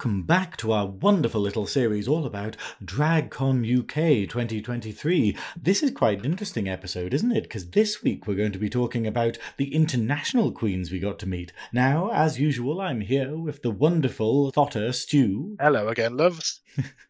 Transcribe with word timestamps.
welcome 0.00 0.22
back 0.22 0.56
to 0.56 0.72
our 0.72 0.86
wonderful 0.86 1.42
little 1.42 1.66
series 1.66 2.08
all 2.08 2.24
about 2.24 2.56
DragCon 2.82 3.60
UK 3.80 4.26
2023. 4.26 5.36
This 5.60 5.82
is 5.82 5.90
quite 5.90 6.20
an 6.20 6.24
interesting 6.24 6.70
episode, 6.70 7.12
isn't 7.12 7.36
it? 7.36 7.42
Because 7.42 7.68
this 7.68 8.02
week 8.02 8.26
we're 8.26 8.34
going 8.34 8.52
to 8.52 8.58
be 8.58 8.70
talking 8.70 9.06
about 9.06 9.36
the 9.58 9.74
international 9.74 10.52
queens 10.52 10.90
we 10.90 11.00
got 11.00 11.18
to 11.18 11.28
meet. 11.28 11.52
Now, 11.70 12.10
as 12.14 12.40
usual, 12.40 12.80
I'm 12.80 13.02
here 13.02 13.36
with 13.36 13.60
the 13.60 13.70
wonderful 13.70 14.50
Thotter 14.52 14.94
Stew. 14.94 15.58
Hello 15.60 15.88
again, 15.88 16.16
loves. 16.16 16.62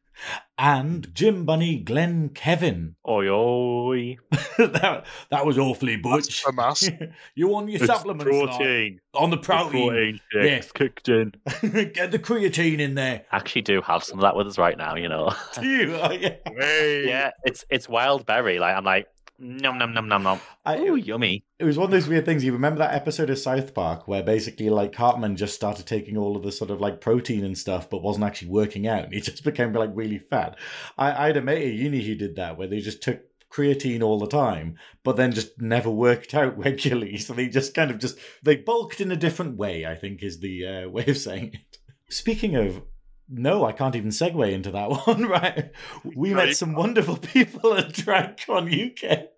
and 0.63 1.13
Jim 1.15 1.47
Bunny 1.47 1.79
Glenn 1.79 2.29
Kevin. 2.29 2.95
Oi 3.09 3.29
oi. 3.31 4.17
that, 4.59 5.07
that 5.31 5.47
was 5.47 5.59
awfully 5.59 5.97
butch. 5.97 6.45
A 6.47 6.53
mass. 6.53 6.87
you 7.35 7.55
on 7.57 7.67
your 7.69 7.79
It's 7.83 7.87
supplements 7.87 8.25
protein. 8.25 9.01
now? 9.15 9.21
on 9.21 9.31
the 9.31 9.37
The 9.37 9.43
protein. 9.43 9.89
protein 9.89 10.21
shakes 10.31 10.71
kicked 10.73 11.09
in. 11.09 11.33
Get 11.63 12.11
the 12.13 12.19
creatine 12.19 12.79
in 12.79 12.95
there. 12.95 13.25
I 13.33 13.37
Actually, 13.37 13.63
do 13.63 13.81
have 13.81 14.05
some 14.05 14.19
of 14.19 14.23
that 14.23 14.37
with 14.37 14.47
us 14.49 14.59
right 14.59 14.77
now. 14.77 14.97
You 14.97 15.09
know. 15.09 15.33
Do 15.59 15.67
you? 15.67 15.95
Oh, 15.97 16.13
yeah. 16.13 16.35
Hey. 16.47 17.09
yeah, 17.09 17.31
it's 17.45 17.65
it's 17.71 17.89
wild 17.89 18.27
berry. 18.27 18.59
Like 18.59 18.77
I'm 18.77 18.85
like 18.85 19.07
nom 19.41 19.79
nom 19.79 19.93
nom 19.95 20.07
nom 20.07 20.23
nom. 20.23 20.41
I, 20.65 20.79
Ooh, 20.79 20.97
yummy. 20.97 21.45
It 21.59 21.65
was 21.65 21.79
one 21.79 21.87
of 21.87 21.91
those 21.91 22.07
weird 22.07 22.27
things. 22.27 22.45
You 22.45 22.53
remember 22.53 22.79
that 22.79 22.95
episode 22.95 23.31
of 23.31 23.39
South 23.39 23.75
Park 23.75 24.07
where 24.07 24.23
basically 24.23 24.69
like 24.69 24.93
Cartman 24.93 25.37
just 25.37 25.55
started 25.55 25.87
taking 25.87 26.17
all 26.17 26.37
of 26.37 26.43
the 26.43 26.53
sort 26.53 26.71
of 26.71 26.81
like 26.81 27.01
protein 27.01 27.45
and 27.45 27.57
stuff, 27.57 27.89
but 27.89 28.03
wasn't 28.03 28.27
actually 28.27 28.51
working 28.51 28.87
out. 28.87 29.05
And 29.05 29.15
he 29.15 29.21
just 29.23 29.43
became 29.43 29.73
like 29.73 29.91
really 29.95 30.19
fat. 30.19 30.59
I, 30.99 31.25
I 31.25 31.27
had 31.29 31.39
a 31.39 31.43
mate 31.43 31.69
at 31.69 31.75
uni 31.75 32.03
who 32.03 32.15
did 32.15 32.37
that, 32.37 32.59
where 32.59 32.69
they 32.69 32.81
just 32.81 33.03
took 33.03 33.23
creatine 33.51 34.03
all 34.03 34.19
the 34.19 34.29
time, 34.29 34.77
but 35.03 35.17
then 35.17 35.33
just 35.33 35.61
never 35.61 35.91
worked 35.91 36.35
out 36.35 36.57
regularly. 36.65 37.17
So 37.17 37.33
they 37.33 37.49
just 37.49 37.75
kind 37.75 37.91
of 37.91 37.99
just 37.99 38.19
they 38.43 38.57
bulked 38.57 39.01
in 39.01 39.11
a 39.11 39.17
different 39.17 39.57
way. 39.57 39.87
I 39.87 39.95
think 39.95 40.23
is 40.23 40.41
the 40.41 40.67
uh, 40.67 40.89
way 40.89 41.07
of 41.07 41.17
saying 41.17 41.55
it. 41.55 41.79
Speaking 42.09 42.57
of. 42.57 42.83
No, 43.33 43.65
I 43.65 43.73
can't 43.73 43.95
even 43.95 44.11
segue 44.11 44.53
into 44.53 44.73
that 44.73 44.91
one, 45.07 45.27
right? 45.27 45.71
We 46.05 46.35
met 46.35 46.57
some 46.57 46.75
wonderful 46.75 47.17
people 47.35 47.75
at 47.75 47.93
DragCon 47.93 48.69
UK. 48.69 49.29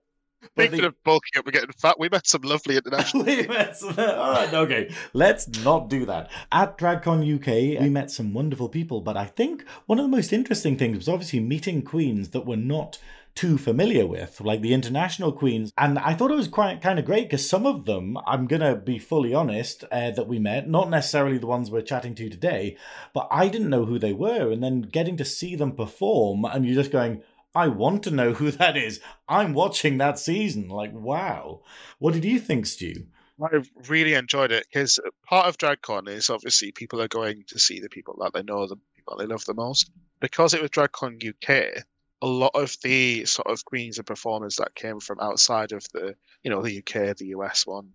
Speaking 0.57 0.85
of 0.85 0.95
bulking 1.05 1.39
up 1.39 1.47
and 1.47 1.55
getting 1.55 1.73
fat, 1.73 2.01
we 2.01 2.09
met 2.09 2.27
some 2.27 2.43
lovely 2.43 2.77
international. 2.77 3.25
we 3.27 3.47
met 3.47 3.77
some, 3.77 3.95
all 3.99 4.33
right, 4.33 4.53
okay. 4.53 4.93
Let's 5.13 5.47
not 5.63 5.89
do 5.89 6.05
that. 6.07 6.31
At 6.51 6.79
DragCon 6.79 7.37
UK, 7.37 7.81
we 7.81 7.89
met 7.89 8.11
some 8.11 8.35
wonderful 8.35 8.69
people, 8.69 9.03
but 9.03 9.17
I 9.17 9.27
think 9.27 9.65
one 9.87 9.99
of 9.99 10.05
the 10.05 10.09
most 10.17 10.33
interesting 10.33 10.77
things 10.77 10.97
was 10.97 11.09
obviously 11.09 11.41
meeting 11.41 11.83
queens 11.83 12.31
that 12.31 12.45
we're 12.45 12.57
not 12.57 12.99
too 13.35 13.59
familiar 13.59 14.07
with, 14.07 14.41
like 14.41 14.61
the 14.61 14.75
international 14.75 15.33
queens. 15.33 15.73
And 15.79 15.99
I 15.99 16.15
thought 16.15 16.31
it 16.31 16.37
was 16.37 16.49
quite 16.49 16.81
kind 16.81 16.99
of 16.99 17.05
great 17.05 17.25
because 17.25 17.49
some 17.49 17.67
of 17.67 17.85
them, 17.85 18.19
I'm 18.27 18.47
gonna 18.47 18.77
be 18.77 18.99
fully 18.99 19.35
honest, 19.35 19.85
uh, 19.91 20.11
that 20.11 20.29
we 20.29 20.39
met, 20.39 20.69
not 20.69 20.91
necessarily 20.91 21.39
the 21.39 21.47
ones 21.47 21.71
we're 21.71 21.83
chatting 21.83 22.15
to 22.17 22.29
today, 22.29 22.77
but 23.15 23.29
I 23.31 23.49
didn't 23.49 23.71
know 23.71 23.85
who 23.85 23.99
they 23.99 24.13
were, 24.13 24.51
and 24.51 24.63
then 24.63 24.83
getting 24.83 25.17
to 25.17 25.25
see 25.25 25.57
them 25.57 25.73
perform, 25.73 26.45
and 26.45 26.65
you're 26.67 26.75
just 26.75 26.93
going. 26.93 27.23
I 27.55 27.69
want 27.69 28.03
to 28.05 28.11
know 28.11 28.33
who 28.33 28.51
that 28.53 28.79
is. 28.79 28.99
I'm 29.29 29.53
watching 29.53 29.99
that 29.99 30.19
season. 30.19 30.71
Like, 30.71 30.95
wow. 30.95 31.61
What 31.99 32.15
did 32.15 32.25
you 32.25 32.39
think, 32.39 32.65
Stu? 32.65 33.05
I 33.43 33.63
really 33.89 34.15
enjoyed 34.15 34.53
it 34.53 34.67
because 34.73 34.99
part 35.27 35.47
of 35.47 35.59
DragCon 35.59 36.09
is 36.09 36.31
obviously 36.31 36.73
people 36.73 37.01
are 37.01 37.09
going 37.09 37.45
to 37.49 37.59
see 37.59 37.81
the 37.81 37.89
people 37.89 38.17
that 38.21 38.33
they 38.33 38.43
know, 38.43 38.67
the 38.67 38.77
people 38.95 39.17
they 39.17 39.27
love 39.27 39.45
the 39.45 39.55
most. 39.55 39.91
Because 40.21 40.55
it 40.55 40.63
was 40.63 40.71
DragCon 40.71 41.21
UK, 41.29 41.85
a 42.23 42.27
lot 42.27 42.53
of 42.55 42.77
the 42.83 43.25
sort 43.25 43.49
of 43.49 43.65
queens 43.65 43.99
and 43.99 44.07
performers 44.07 44.57
that 44.57 44.75
came 44.75 45.01
from 45.01 45.19
outside 45.21 45.73
of 45.73 45.85
the, 45.93 46.15
you 46.45 46.51
know, 46.51 46.63
the 46.63 46.79
UK, 46.79 47.17
the 47.17 47.27
US 47.37 47.67
one, 47.67 47.89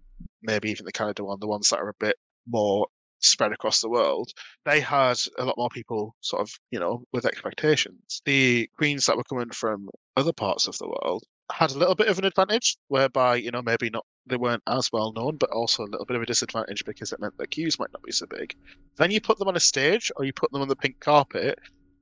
maybe 0.43 0.69
even 0.69 0.85
the 0.85 0.91
Canada 0.91 1.23
one, 1.23 1.39
the 1.39 1.47
ones 1.47 1.69
that 1.69 1.79
are 1.79 1.89
a 1.89 1.93
bit 1.99 2.17
more 2.45 2.87
spread 3.19 3.51
across 3.51 3.81
the 3.81 3.89
world, 3.89 4.31
they 4.65 4.79
had 4.79 5.17
a 5.39 5.45
lot 5.45 5.57
more 5.57 5.69
people 5.69 6.15
sort 6.21 6.41
of, 6.41 6.51
you 6.71 6.79
know, 6.79 7.03
with 7.13 7.25
expectations. 7.25 8.21
The 8.25 8.69
queens 8.77 9.05
that 9.05 9.17
were 9.17 9.23
coming 9.23 9.49
from 9.49 9.89
other 10.17 10.33
parts 10.33 10.67
of 10.67 10.77
the 10.77 10.87
world 10.87 11.23
had 11.51 11.71
a 11.71 11.77
little 11.77 11.95
bit 11.95 12.09
of 12.09 12.19
an 12.19 12.25
advantage, 12.25 12.77
whereby, 12.89 13.37
you 13.37 13.51
know, 13.51 13.61
maybe 13.61 13.89
not 13.89 14.05
they 14.25 14.35
weren't 14.35 14.63
as 14.67 14.89
well 14.91 15.13
known, 15.13 15.37
but 15.37 15.49
also 15.51 15.83
a 15.83 15.89
little 15.89 16.05
bit 16.05 16.17
of 16.17 16.21
a 16.21 16.25
disadvantage 16.25 16.83
because 16.83 17.13
it 17.13 17.21
meant 17.21 17.37
their 17.37 17.47
queues 17.47 17.79
might 17.79 17.93
not 17.93 18.03
be 18.03 18.11
so 18.11 18.25
big. 18.25 18.53
Then 18.97 19.11
you 19.11 19.21
put 19.21 19.39
them 19.39 19.47
on 19.47 19.55
a 19.55 19.61
stage 19.61 20.11
or 20.17 20.25
you 20.25 20.33
put 20.33 20.51
them 20.51 20.61
on 20.61 20.67
the 20.67 20.75
pink 20.75 20.99
carpet, 20.99 21.57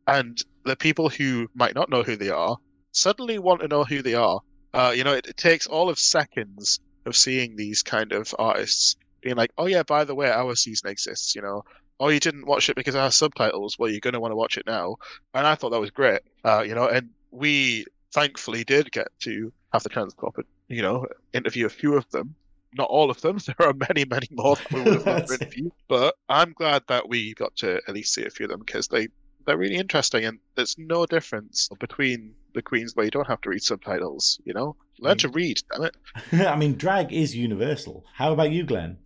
and 0.08 0.42
the 0.66 0.76
people 0.76 1.10
who 1.10 1.48
might 1.56 1.76
not 1.76 1.90
know 1.90 2.04
who 2.04 2.16
they 2.16 2.30
are 2.30 2.58
suddenly 2.92 3.40
want 3.40 3.62
to 3.62 3.68
know 3.68 3.84
who 3.84 4.02
they 4.02 4.16
are. 4.16 4.42
Uh, 4.74 4.94
you 4.96 5.04
know, 5.04 5.14
it, 5.14 5.28
it 5.28 5.38
takes 5.38 5.68
all 5.68 5.90
of 5.90 6.00
seconds 6.00 6.80
of 7.06 7.16
seeing 7.16 7.56
these 7.56 7.84
kind 7.84 8.12
of 8.12 8.34
artists 8.40 8.96
being 9.22 9.36
like, 9.36 9.52
oh, 9.58 9.66
yeah, 9.66 9.84
by 9.84 10.04
the 10.04 10.16
way, 10.16 10.30
our 10.30 10.56
season 10.56 10.90
exists, 10.90 11.36
you 11.36 11.42
know. 11.42 11.64
Oh, 12.00 12.10
you 12.10 12.20
didn't 12.20 12.46
watch 12.46 12.70
it 12.70 12.76
because 12.76 12.96
our 12.96 13.12
subtitles. 13.12 13.80
Well, 13.80 13.90
you're 13.90 14.02
going 14.02 14.14
to 14.14 14.20
want 14.20 14.32
to 14.34 14.36
watch 14.36 14.58
it 14.58 14.66
now. 14.68 14.98
And 15.34 15.48
I 15.48 15.56
thought 15.56 15.70
that 15.70 15.80
was 15.80 15.92
great, 15.92 16.22
uh, 16.44 16.64
you 16.68 16.76
know, 16.76 16.88
and 16.88 17.10
we 17.32 17.86
thankfully 18.14 18.64
did 18.64 18.92
get 18.92 19.08
to 19.22 19.52
have 19.72 19.84
the 19.84 19.90
chance 19.90 20.14
to 20.14 20.20
go 20.20 20.28
up 20.28 20.38
and, 20.38 20.46
you 20.68 20.82
know, 20.82 21.08
interview 21.34 21.66
a 21.66 21.70
few 21.70 21.96
of 21.96 22.10
them. 22.12 22.36
Not 22.78 22.90
all 22.90 23.10
of 23.10 23.22
them. 23.22 23.38
There 23.46 23.68
are 23.68 23.74
many, 23.74 24.06
many 24.06 24.28
more 24.32 24.58
that 24.58 24.72
we 24.72 24.82
would 24.82 24.94
have 24.94 25.06
loved 25.06 25.28
to 25.30 25.34
interview. 25.36 25.70
But 25.88 26.16
I'm 26.28 26.52
glad 26.52 26.84
that 26.88 27.08
we 27.08 27.34
got 27.34 27.56
to 27.58 27.82
at 27.88 27.94
least 27.94 28.14
see 28.14 28.26
a 28.26 28.30
few 28.30 28.46
of 28.46 28.52
them 28.52 28.60
because 28.60 28.90
they, 28.90 29.08
they're 29.46 29.58
really 29.58 29.76
interesting 29.76 30.26
and 30.26 30.40
there's 30.56 30.76
no 30.78 31.06
difference 31.06 31.70
between 31.80 32.34
the 32.54 32.62
queens 32.62 32.96
where 32.96 33.06
you 33.06 33.12
don't 33.12 33.28
have 33.28 33.42
to 33.42 33.50
read 33.50 33.62
subtitles, 33.64 34.40
you 34.46 34.54
know? 34.54 34.76
Learn 35.00 35.18
to 35.20 35.30
read, 35.30 35.60
damn 35.74 35.84
it. 35.84 35.96
I 36.48 36.56
mean, 36.56 36.76
drag 36.76 37.12
is 37.12 37.36
universal. 37.36 38.06
How 38.14 38.32
about 38.34 38.52
you, 38.52 38.64
Glenn? 38.64 38.98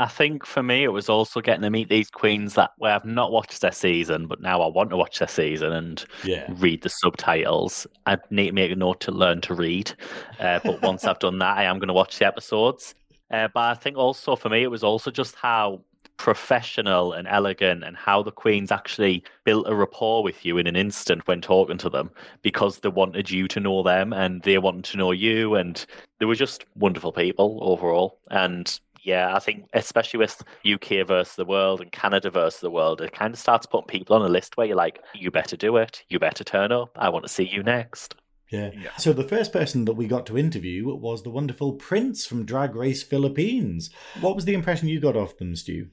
I 0.00 0.06
think 0.06 0.46
for 0.46 0.62
me, 0.62 0.84
it 0.84 0.92
was 0.92 1.08
also 1.08 1.40
getting 1.40 1.62
to 1.62 1.70
meet 1.70 1.88
these 1.88 2.08
queens 2.10 2.54
that 2.54 2.70
where 2.78 2.94
I've 2.94 3.04
not 3.04 3.32
watched 3.32 3.60
their 3.60 3.72
season, 3.72 4.28
but 4.28 4.40
now 4.40 4.60
I 4.60 4.68
want 4.68 4.90
to 4.90 4.96
watch 4.96 5.18
their 5.18 5.26
season 5.26 5.72
and 5.72 6.04
Yeah. 6.22 6.46
read 6.58 6.82
the 6.82 6.88
subtitles. 6.90 7.84
I 8.06 8.18
need 8.30 8.46
to 8.46 8.52
make 8.52 8.70
a 8.70 8.76
note 8.76 9.00
to 9.00 9.10
learn 9.10 9.40
to 9.40 9.54
read. 9.54 9.92
Uh, 10.38 10.60
but 10.64 10.82
once 10.82 11.04
I've 11.04 11.18
done 11.18 11.38
that, 11.40 11.56
I 11.58 11.64
am 11.64 11.78
going 11.80 11.88
to 11.88 11.94
watch 11.94 12.18
the 12.18 12.26
episodes. 12.26 12.94
Uh, 13.30 13.48
but 13.52 13.60
I 13.60 13.74
think 13.74 13.96
also 13.96 14.36
for 14.36 14.48
me, 14.48 14.62
it 14.62 14.70
was 14.70 14.84
also 14.84 15.10
just 15.10 15.34
how 15.34 15.82
professional 16.18 17.12
and 17.12 17.26
elegant 17.28 17.82
and 17.84 17.96
how 17.96 18.22
the 18.22 18.32
queens 18.32 18.70
actually 18.70 19.22
built 19.44 19.66
a 19.68 19.74
rapport 19.74 20.22
with 20.22 20.44
you 20.44 20.58
in 20.58 20.66
an 20.66 20.76
instant 20.76 21.26
when 21.26 21.40
talking 21.40 21.78
to 21.78 21.88
them 21.88 22.10
because 22.42 22.80
they 22.80 22.88
wanted 22.88 23.30
you 23.30 23.48
to 23.48 23.60
know 23.60 23.82
them 23.82 24.12
and 24.12 24.42
they 24.42 24.58
wanted 24.58 24.84
to 24.84 24.96
know 24.96 25.12
you 25.12 25.54
and 25.54 25.86
they 26.18 26.26
were 26.26 26.34
just 26.34 26.66
wonderful 26.74 27.12
people 27.12 27.58
overall 27.62 28.18
and 28.30 28.80
yeah 29.02 29.34
i 29.34 29.38
think 29.38 29.64
especially 29.74 30.18
with 30.18 30.42
uk 30.74 30.88
versus 31.06 31.36
the 31.36 31.44
world 31.44 31.80
and 31.80 31.92
canada 31.92 32.30
versus 32.30 32.60
the 32.60 32.70
world 32.70 33.00
it 33.00 33.12
kind 33.12 33.32
of 33.32 33.38
starts 33.38 33.64
putting 33.64 33.86
people 33.86 34.16
on 34.16 34.22
a 34.22 34.28
list 34.28 34.56
where 34.56 34.66
you're 34.66 34.76
like 34.76 35.00
you 35.14 35.30
better 35.30 35.56
do 35.56 35.76
it 35.76 36.02
you 36.08 36.18
better 36.18 36.42
turn 36.42 36.72
up 36.72 36.90
i 36.98 37.08
want 37.08 37.24
to 37.24 37.32
see 37.32 37.48
you 37.48 37.62
next 37.62 38.16
Yeah. 38.50 38.70
Yeah. 38.74 38.96
So 38.96 39.12
the 39.12 39.28
first 39.28 39.52
person 39.52 39.84
that 39.84 39.92
we 39.92 40.06
got 40.06 40.24
to 40.26 40.38
interview 40.38 40.88
was 40.96 41.22
the 41.22 41.28
wonderful 41.28 41.74
Prince 41.74 42.24
from 42.24 42.46
Drag 42.46 42.74
Race 42.74 43.02
Philippines. 43.02 43.90
What 44.22 44.34
was 44.34 44.46
the 44.46 44.54
impression 44.54 44.88
you 44.88 45.00
got 45.00 45.16
of 45.16 45.36
them, 45.36 45.54
Stu? 45.54 45.88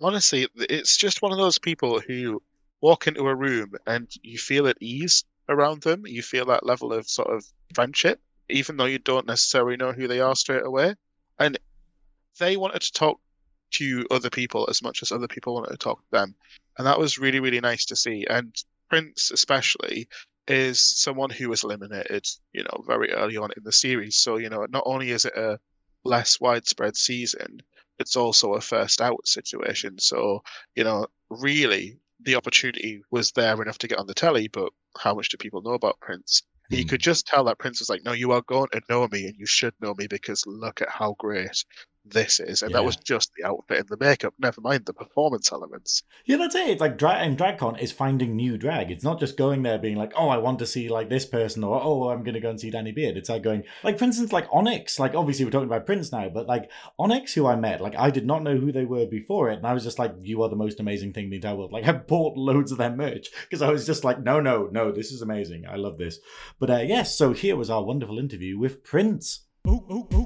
Honestly, 0.00 0.46
it's 0.56 0.96
just 0.96 1.22
one 1.22 1.32
of 1.32 1.38
those 1.38 1.58
people 1.58 2.00
who 2.00 2.42
walk 2.80 3.06
into 3.06 3.26
a 3.26 3.34
room 3.34 3.72
and 3.86 4.08
you 4.22 4.38
feel 4.38 4.66
at 4.66 4.76
ease 4.80 5.24
around 5.48 5.82
them. 5.82 6.06
You 6.06 6.22
feel 6.22 6.44
that 6.46 6.66
level 6.66 6.92
of 6.92 7.08
sort 7.08 7.28
of 7.28 7.44
friendship, 7.74 8.20
even 8.48 8.76
though 8.76 8.84
you 8.84 8.98
don't 8.98 9.26
necessarily 9.26 9.76
know 9.76 9.92
who 9.92 10.08
they 10.08 10.20
are 10.20 10.36
straight 10.36 10.64
away. 10.64 10.94
And 11.38 11.58
they 12.38 12.56
wanted 12.56 12.82
to 12.82 12.92
talk 12.92 13.20
to 13.72 14.06
other 14.10 14.30
people 14.30 14.66
as 14.70 14.82
much 14.82 15.02
as 15.02 15.10
other 15.10 15.28
people 15.28 15.54
wanted 15.54 15.70
to 15.70 15.76
talk 15.76 15.98
to 15.98 16.10
them. 16.10 16.34
And 16.78 16.86
that 16.86 16.98
was 16.98 17.18
really, 17.18 17.40
really 17.40 17.60
nice 17.60 17.84
to 17.86 17.96
see. 17.96 18.26
And 18.28 18.54
Prince, 18.88 19.30
especially, 19.30 20.08
is 20.46 20.80
someone 20.80 21.30
who 21.30 21.48
was 21.48 21.64
eliminated, 21.64 22.26
you 22.52 22.62
know, 22.62 22.84
very 22.86 23.12
early 23.12 23.36
on 23.36 23.50
in 23.56 23.64
the 23.64 23.72
series. 23.72 24.16
So, 24.16 24.36
you 24.36 24.48
know, 24.48 24.66
not 24.70 24.84
only 24.86 25.10
is 25.10 25.24
it 25.24 25.36
a 25.36 25.58
less 26.04 26.40
widespread 26.40 26.96
season, 26.96 27.62
it's 27.98 28.16
also 28.16 28.54
a 28.54 28.60
first 28.60 29.00
out 29.00 29.26
situation. 29.26 29.98
So, 29.98 30.42
you 30.74 30.84
know, 30.84 31.06
really 31.30 31.98
the 32.20 32.36
opportunity 32.36 33.02
was 33.10 33.32
there 33.32 33.60
enough 33.62 33.78
to 33.78 33.88
get 33.88 33.98
on 33.98 34.06
the 34.06 34.14
telly, 34.14 34.48
but 34.48 34.72
how 34.98 35.14
much 35.14 35.28
do 35.28 35.36
people 35.36 35.62
know 35.62 35.74
about 35.74 36.00
Prince? 36.00 36.42
You 36.70 36.84
Hmm. 36.84 36.86
could 36.86 37.00
just 37.00 37.26
tell 37.26 37.44
that 37.44 37.58
Prince 37.58 37.78
was 37.80 37.88
like, 37.90 38.04
No, 38.04 38.12
you 38.12 38.32
are 38.32 38.42
going 38.42 38.68
to 38.72 38.80
know 38.88 39.06
me 39.08 39.26
and 39.26 39.36
you 39.38 39.46
should 39.46 39.74
know 39.80 39.94
me 39.94 40.06
because 40.06 40.46
look 40.46 40.80
at 40.82 40.88
how 40.90 41.14
great 41.18 41.64
this 42.10 42.40
is. 42.40 42.62
And 42.62 42.74
that 42.74 42.84
was 42.84 42.96
just 42.96 43.32
the 43.34 43.44
outfit 43.44 43.80
and 43.80 43.88
the 43.88 43.96
makeup, 43.98 44.34
never 44.38 44.60
mind 44.60 44.86
the 44.86 44.92
performance 44.92 45.52
elements. 45.52 46.02
Yeah, 46.24 46.36
that's 46.36 46.54
it. 46.54 46.68
It's 46.68 46.80
like 46.80 46.98
drag 46.98 47.26
and 47.26 47.36
DragCon 47.36 47.80
is 47.80 47.92
finding 47.92 48.36
new 48.36 48.56
drag. 48.56 48.90
It's 48.90 49.04
not 49.04 49.20
just 49.20 49.36
going 49.36 49.62
there 49.62 49.78
being 49.78 49.96
like, 49.96 50.12
oh, 50.16 50.28
I 50.28 50.38
want 50.38 50.58
to 50.60 50.66
see 50.66 50.88
like 50.88 51.08
this 51.08 51.26
person, 51.26 51.64
or 51.64 51.80
oh, 51.82 52.08
I'm 52.10 52.22
going 52.22 52.34
to 52.34 52.40
go 52.40 52.50
and 52.50 52.60
see 52.60 52.70
Danny 52.70 52.92
Beard. 52.92 53.16
It's 53.16 53.28
like 53.28 53.42
going, 53.42 53.64
like 53.82 53.98
for 53.98 54.04
instance, 54.04 54.32
like 54.32 54.46
Onyx. 54.52 54.98
Like 54.98 55.14
obviously 55.14 55.44
we're 55.44 55.50
talking 55.50 55.68
about 55.68 55.86
Prince 55.86 56.12
now, 56.12 56.28
but 56.28 56.46
like 56.46 56.70
Onyx, 56.98 57.34
who 57.34 57.46
I 57.46 57.56
met, 57.56 57.80
like 57.80 57.96
I 57.96 58.10
did 58.10 58.26
not 58.26 58.42
know 58.42 58.56
who 58.56 58.72
they 58.72 58.84
were 58.84 59.06
before 59.06 59.50
it, 59.50 59.58
and 59.58 59.66
I 59.66 59.74
was 59.74 59.84
just 59.84 59.98
like, 59.98 60.14
you 60.20 60.42
are 60.42 60.48
the 60.48 60.56
most 60.56 60.80
amazing 60.80 61.12
thing 61.12 61.24
in 61.24 61.30
the 61.30 61.36
entire 61.36 61.56
world. 61.56 61.72
Like 61.72 61.84
I 61.88 61.92
bought 61.92 62.36
loads 62.36 62.72
of 62.72 62.78
their 62.78 62.94
merch 62.94 63.28
because 63.42 63.62
I 63.62 63.70
was 63.70 63.86
just 63.86 64.04
like, 64.04 64.22
no, 64.22 64.40
no, 64.40 64.68
no, 64.70 64.92
this 64.92 65.10
is 65.12 65.22
amazing. 65.22 65.64
I 65.68 65.76
love 65.76 65.98
this. 65.98 66.18
But 66.58 66.70
uh, 66.70 66.78
yes, 66.78 67.16
so 67.16 67.32
here 67.32 67.56
was 67.56 67.70
our 67.70 67.84
wonderful 67.84 68.18
interview 68.18 68.58
with 68.58 68.84
Prince. 68.84 69.46
Oh, 69.68 69.84
oh, 69.90 70.08
oh, 70.12 70.25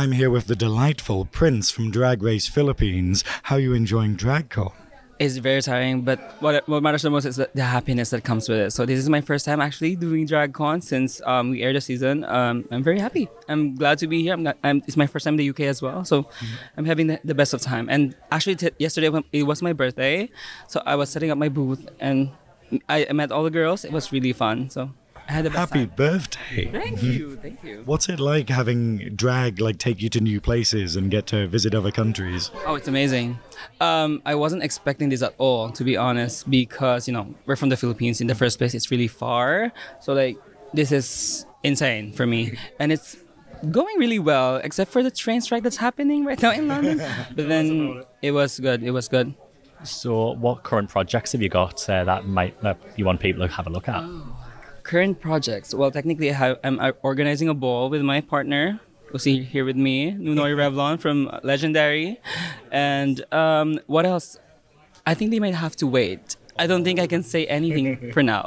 I'm 0.00 0.12
here 0.12 0.30
with 0.30 0.46
the 0.46 0.56
delightful 0.56 1.26
Prince 1.26 1.70
from 1.70 1.90
Drag 1.90 2.22
Race 2.22 2.48
Philippines. 2.48 3.22
How 3.42 3.56
are 3.56 3.60
you 3.60 3.74
enjoying 3.74 4.16
DragCon? 4.16 4.72
It's 5.18 5.36
very 5.36 5.60
tiring, 5.60 6.00
but 6.00 6.18
what, 6.40 6.66
what 6.66 6.82
matters 6.82 7.02
the 7.02 7.10
most 7.10 7.26
is 7.26 7.36
the, 7.36 7.50
the 7.54 7.64
happiness 7.64 8.08
that 8.08 8.24
comes 8.24 8.48
with 8.48 8.60
it. 8.60 8.70
So 8.70 8.86
this 8.86 8.98
is 8.98 9.10
my 9.10 9.20
first 9.20 9.44
time 9.44 9.60
actually 9.60 9.96
doing 9.96 10.26
DragCon 10.26 10.82
since 10.82 11.20
um, 11.26 11.50
we 11.50 11.62
aired 11.62 11.76
the 11.76 11.82
season. 11.82 12.24
Um, 12.24 12.66
I'm 12.70 12.82
very 12.82 12.98
happy. 12.98 13.28
I'm 13.46 13.74
glad 13.74 13.98
to 13.98 14.06
be 14.06 14.22
here. 14.22 14.32
I'm, 14.32 14.48
I'm, 14.64 14.78
it's 14.86 14.96
my 14.96 15.06
first 15.06 15.24
time 15.24 15.34
in 15.34 15.38
the 15.38 15.50
UK 15.50 15.60
as 15.68 15.82
well, 15.82 16.02
so 16.06 16.22
mm-hmm. 16.22 16.46
I'm 16.78 16.86
having 16.86 17.08
the, 17.08 17.20
the, 17.22 17.34
best 17.34 17.52
of 17.52 17.60
time. 17.60 17.90
And 17.90 18.16
actually, 18.32 18.56
t- 18.56 18.70
yesterday 18.78 19.10
it 19.32 19.42
was 19.42 19.60
my 19.60 19.74
birthday, 19.74 20.30
so 20.66 20.82
I 20.86 20.96
was 20.96 21.10
setting 21.10 21.30
up 21.30 21.36
my 21.36 21.50
booth 21.50 21.86
and 22.00 22.30
I 22.88 23.06
met 23.12 23.32
all 23.32 23.44
the 23.44 23.50
girls. 23.50 23.84
It 23.84 23.92
was 23.92 24.12
really 24.12 24.32
fun. 24.32 24.70
So 24.70 24.94
I 25.30 25.32
had 25.32 25.46
a 25.46 25.50
happy 25.50 25.86
time. 25.86 25.92
birthday. 25.94 26.72
Thank 26.72 27.04
you, 27.04 27.36
thank 27.36 27.62
you. 27.62 27.82
What's 27.84 28.08
it 28.08 28.18
like 28.18 28.48
having 28.48 29.14
drag 29.14 29.60
like 29.60 29.78
take 29.78 30.02
you 30.02 30.08
to 30.08 30.20
new 30.20 30.40
places 30.40 30.96
and 30.96 31.08
get 31.08 31.28
to 31.28 31.46
visit 31.46 31.72
other 31.72 31.92
countries? 31.92 32.50
Oh, 32.66 32.74
it's 32.74 32.88
amazing. 32.88 33.38
Um, 33.80 34.22
I 34.26 34.34
wasn't 34.34 34.64
expecting 34.64 35.08
this 35.08 35.22
at 35.22 35.34
all, 35.38 35.70
to 35.70 35.84
be 35.84 35.96
honest, 35.96 36.50
because 36.50 37.06
you 37.06 37.14
know 37.14 37.32
we're 37.46 37.54
from 37.54 37.68
the 37.68 37.76
Philippines 37.76 38.20
in 38.20 38.26
the 38.26 38.34
first 38.34 38.58
place. 38.58 38.74
It's 38.74 38.90
really 38.90 39.06
far, 39.06 39.72
so 40.00 40.14
like 40.14 40.36
this 40.74 40.90
is 40.90 41.46
insane 41.62 42.12
for 42.12 42.26
me, 42.26 42.58
and 42.80 42.90
it's 42.90 43.16
going 43.70 43.98
really 44.00 44.18
well, 44.18 44.56
except 44.56 44.90
for 44.90 45.00
the 45.00 45.12
train 45.12 45.40
strike 45.42 45.62
that's 45.62 45.76
happening 45.76 46.24
right 46.24 46.42
now 46.42 46.50
in 46.50 46.66
London. 46.74 46.98
but 47.36 47.46
then 47.46 48.02
it 48.20 48.32
was 48.32 48.58
good. 48.58 48.82
It 48.82 48.90
was 48.90 49.06
good. 49.06 49.32
So, 49.84 50.32
what 50.32 50.64
current 50.64 50.90
projects 50.90 51.30
have 51.32 51.40
you 51.40 51.48
got 51.48 51.88
uh, 51.88 52.02
that 52.02 52.26
might 52.26 52.60
that 52.62 52.78
you 52.96 53.04
want 53.04 53.20
people 53.20 53.46
to 53.46 53.54
have 53.54 53.68
a 53.68 53.70
look 53.70 53.88
at? 53.88 54.02
Oh 54.02 54.36
current 54.90 55.20
projects. 55.20 55.72
Well, 55.72 55.92
technically, 55.92 56.30
I 56.30 56.34
have, 56.34 56.58
I'm 56.64 56.80
uh, 56.80 56.90
organizing 57.02 57.48
a 57.48 57.54
ball 57.54 57.90
with 57.90 58.02
my 58.02 58.20
partner. 58.20 58.80
Who's 59.06 59.24
here 59.24 59.64
with 59.64 59.76
me, 59.76 60.12
Nunoy 60.12 60.54
Revlon 60.54 61.00
from 61.00 61.30
Legendary. 61.44 62.20
And 62.72 63.24
um, 63.32 63.78
what 63.86 64.04
else? 64.04 64.36
I 65.06 65.14
think 65.14 65.30
they 65.30 65.40
might 65.40 65.54
have 65.54 65.76
to 65.76 65.86
wait. 65.86 66.36
I 66.58 66.66
don't 66.66 66.84
think 66.84 66.98
I 66.98 67.06
can 67.06 67.22
say 67.22 67.46
anything 67.46 68.10
for 68.14 68.22
now. 68.22 68.44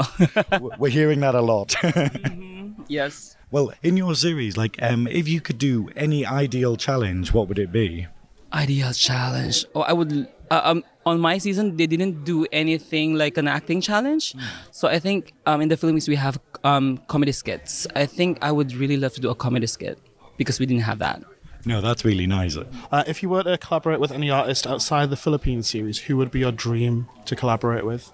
We're 0.78 0.90
hearing 0.90 1.22
that 1.22 1.36
a 1.36 1.42
lot. 1.42 1.70
mm-hmm. 1.82 2.84
Yes. 2.88 3.36
Well, 3.50 3.74
in 3.82 3.96
your 3.98 4.16
series, 4.16 4.58
like, 4.58 4.76
um, 4.82 5.08
if 5.08 5.28
you 5.28 5.40
could 5.40 5.58
do 5.58 5.90
any 5.96 6.26
ideal 6.26 6.76
challenge, 6.76 7.34
what 7.34 7.48
would 7.48 7.60
it 7.60 7.72
be? 7.72 8.08
Ideal 8.54 8.92
challenge. 8.92 9.66
Oh, 9.76 9.82
I 9.82 9.94
would. 9.94 10.28
Uh, 10.52 10.62
um, 10.64 10.84
on 11.06 11.20
my 11.20 11.38
season, 11.38 11.78
they 11.78 11.88
didn't 11.88 12.24
do 12.24 12.46
anything 12.52 13.16
like 13.16 13.38
an 13.38 13.48
acting 13.48 13.82
challenge. 13.82 14.34
Mm. 14.34 14.42
So 14.72 14.88
I 14.88 15.00
think 15.00 15.34
um, 15.46 15.62
in 15.62 15.70
the 15.70 15.78
Philippines 15.78 16.08
we 16.08 16.16
have 16.16 16.40
um, 16.64 16.98
comedy 17.08 17.32
skits. 17.32 17.88
I 17.96 18.06
think 18.06 18.38
I 18.42 18.52
would 18.52 18.74
really 18.74 18.98
love 18.98 19.14
to 19.14 19.22
do 19.22 19.30
a 19.30 19.36
comedy 19.36 19.68
skit 19.68 20.00
because 20.38 20.60
we 20.60 20.66
didn't 20.66 20.84
have 20.84 21.00
that. 21.00 21.24
No, 21.66 21.80
that's 21.80 22.04
really 22.04 22.28
nice. 22.28 22.58
Uh, 22.58 23.04
if 23.08 23.24
you 23.24 23.30
were 23.30 23.44
to 23.44 23.58
collaborate 23.58 24.00
with 24.00 24.12
any 24.12 24.30
artist 24.30 24.68
outside 24.68 25.10
the 25.10 25.16
Philippines 25.16 25.70
series, 25.70 25.98
who 26.00 26.18
would 26.18 26.30
be 26.30 26.40
your 26.40 26.52
dream 26.52 27.08
to 27.26 27.36
collaborate 27.36 27.86
with? 27.86 28.12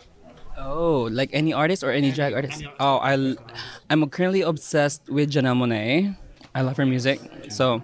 Oh, 0.57 1.07
like 1.11 1.29
any 1.33 1.53
artist 1.53 1.83
or 1.83 1.91
any 1.91 2.11
drag 2.11 2.33
artist? 2.33 2.63
Oh, 2.79 2.97
I, 2.97 3.35
I'm 3.89 4.07
currently 4.09 4.41
obsessed 4.41 5.09
with 5.09 5.31
Janelle 5.31 5.57
Monáe. 5.57 6.15
I 6.53 6.61
love 6.61 6.77
her 6.77 6.85
music, 6.85 7.21
so 7.49 7.81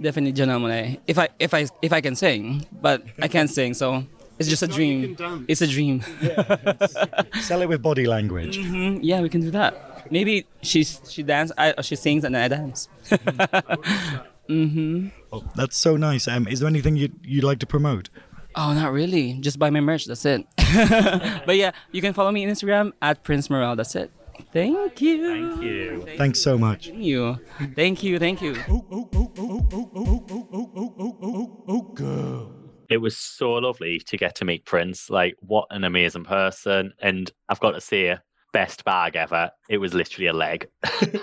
definitely 0.00 0.32
Janelle 0.32 0.60
Monáe. 0.60 0.98
If 1.06 1.18
I 1.18 1.28
if 1.38 1.52
I 1.54 1.66
if 1.82 1.92
I 1.92 2.00
can 2.00 2.16
sing, 2.16 2.66
but 2.80 3.02
I 3.20 3.28
can't 3.28 3.50
sing, 3.50 3.74
so 3.74 4.04
it's 4.38 4.48
just 4.48 4.62
a 4.62 4.66
dream. 4.66 5.16
It's 5.48 5.60
a 5.60 5.66
dream. 5.66 6.02
Sell 7.40 7.62
it 7.62 7.68
with 7.68 7.82
body 7.82 8.06
language. 8.06 8.58
Mm-hmm. 8.58 9.02
Yeah, 9.02 9.20
we 9.20 9.28
can 9.28 9.40
do 9.40 9.50
that. 9.52 10.10
Maybe 10.10 10.46
she 10.62 10.84
she 10.84 11.22
dance, 11.22 11.52
I, 11.58 11.74
she 11.82 11.96
sings, 11.96 12.24
and 12.24 12.36
I 12.36 12.48
dance. 12.48 12.88
mm-hmm. 14.48 15.08
Oh, 15.32 15.44
that's 15.54 15.76
so 15.76 15.96
nice. 15.96 16.26
Um, 16.28 16.48
is 16.48 16.60
there 16.60 16.68
anything 16.68 16.96
you 16.96 17.10
you'd 17.22 17.44
like 17.44 17.58
to 17.60 17.66
promote? 17.66 18.08
Oh, 18.54 18.72
not 18.72 18.92
really. 18.92 19.34
Just 19.34 19.58
buy 19.58 19.70
my 19.70 19.80
merch. 19.80 20.06
That's 20.06 20.24
it. 20.24 20.46
but 21.46 21.56
yeah, 21.56 21.72
you 21.92 22.00
can 22.00 22.12
follow 22.12 22.32
me 22.32 22.44
on 22.44 22.52
Instagram 22.52 22.92
at 23.02 23.22
Prince 23.22 23.50
Morel. 23.50 23.76
That's 23.76 23.94
it. 23.94 24.10
Thank 24.52 25.00
you. 25.00 25.26
Thank 25.26 25.62
you. 25.62 26.06
Thanks 26.16 26.42
so 26.42 26.56
much. 26.56 26.86
Thank 26.88 27.04
you. 27.04 27.38
Thank 27.74 28.02
you. 28.02 28.18
Thank 28.18 28.40
you. 28.42 28.56
Oh, 31.68 31.92
girl. 31.94 32.57
It 32.88 32.98
was 32.98 33.16
so 33.16 33.52
lovely 33.52 34.00
to 34.00 34.16
get 34.16 34.34
to 34.36 34.44
meet 34.44 34.64
Prince. 34.64 35.10
Like, 35.10 35.36
what 35.40 35.66
an 35.70 35.84
amazing 35.84 36.24
person. 36.24 36.92
And 37.00 37.30
I've 37.48 37.60
got 37.60 37.72
to 37.72 37.80
say, 37.80 38.16
best 38.52 38.84
bag 38.84 39.16
ever. 39.16 39.50
It 39.68 39.78
was 39.78 39.94
literally 39.94 40.28
a 40.28 40.32
leg. 40.32 40.68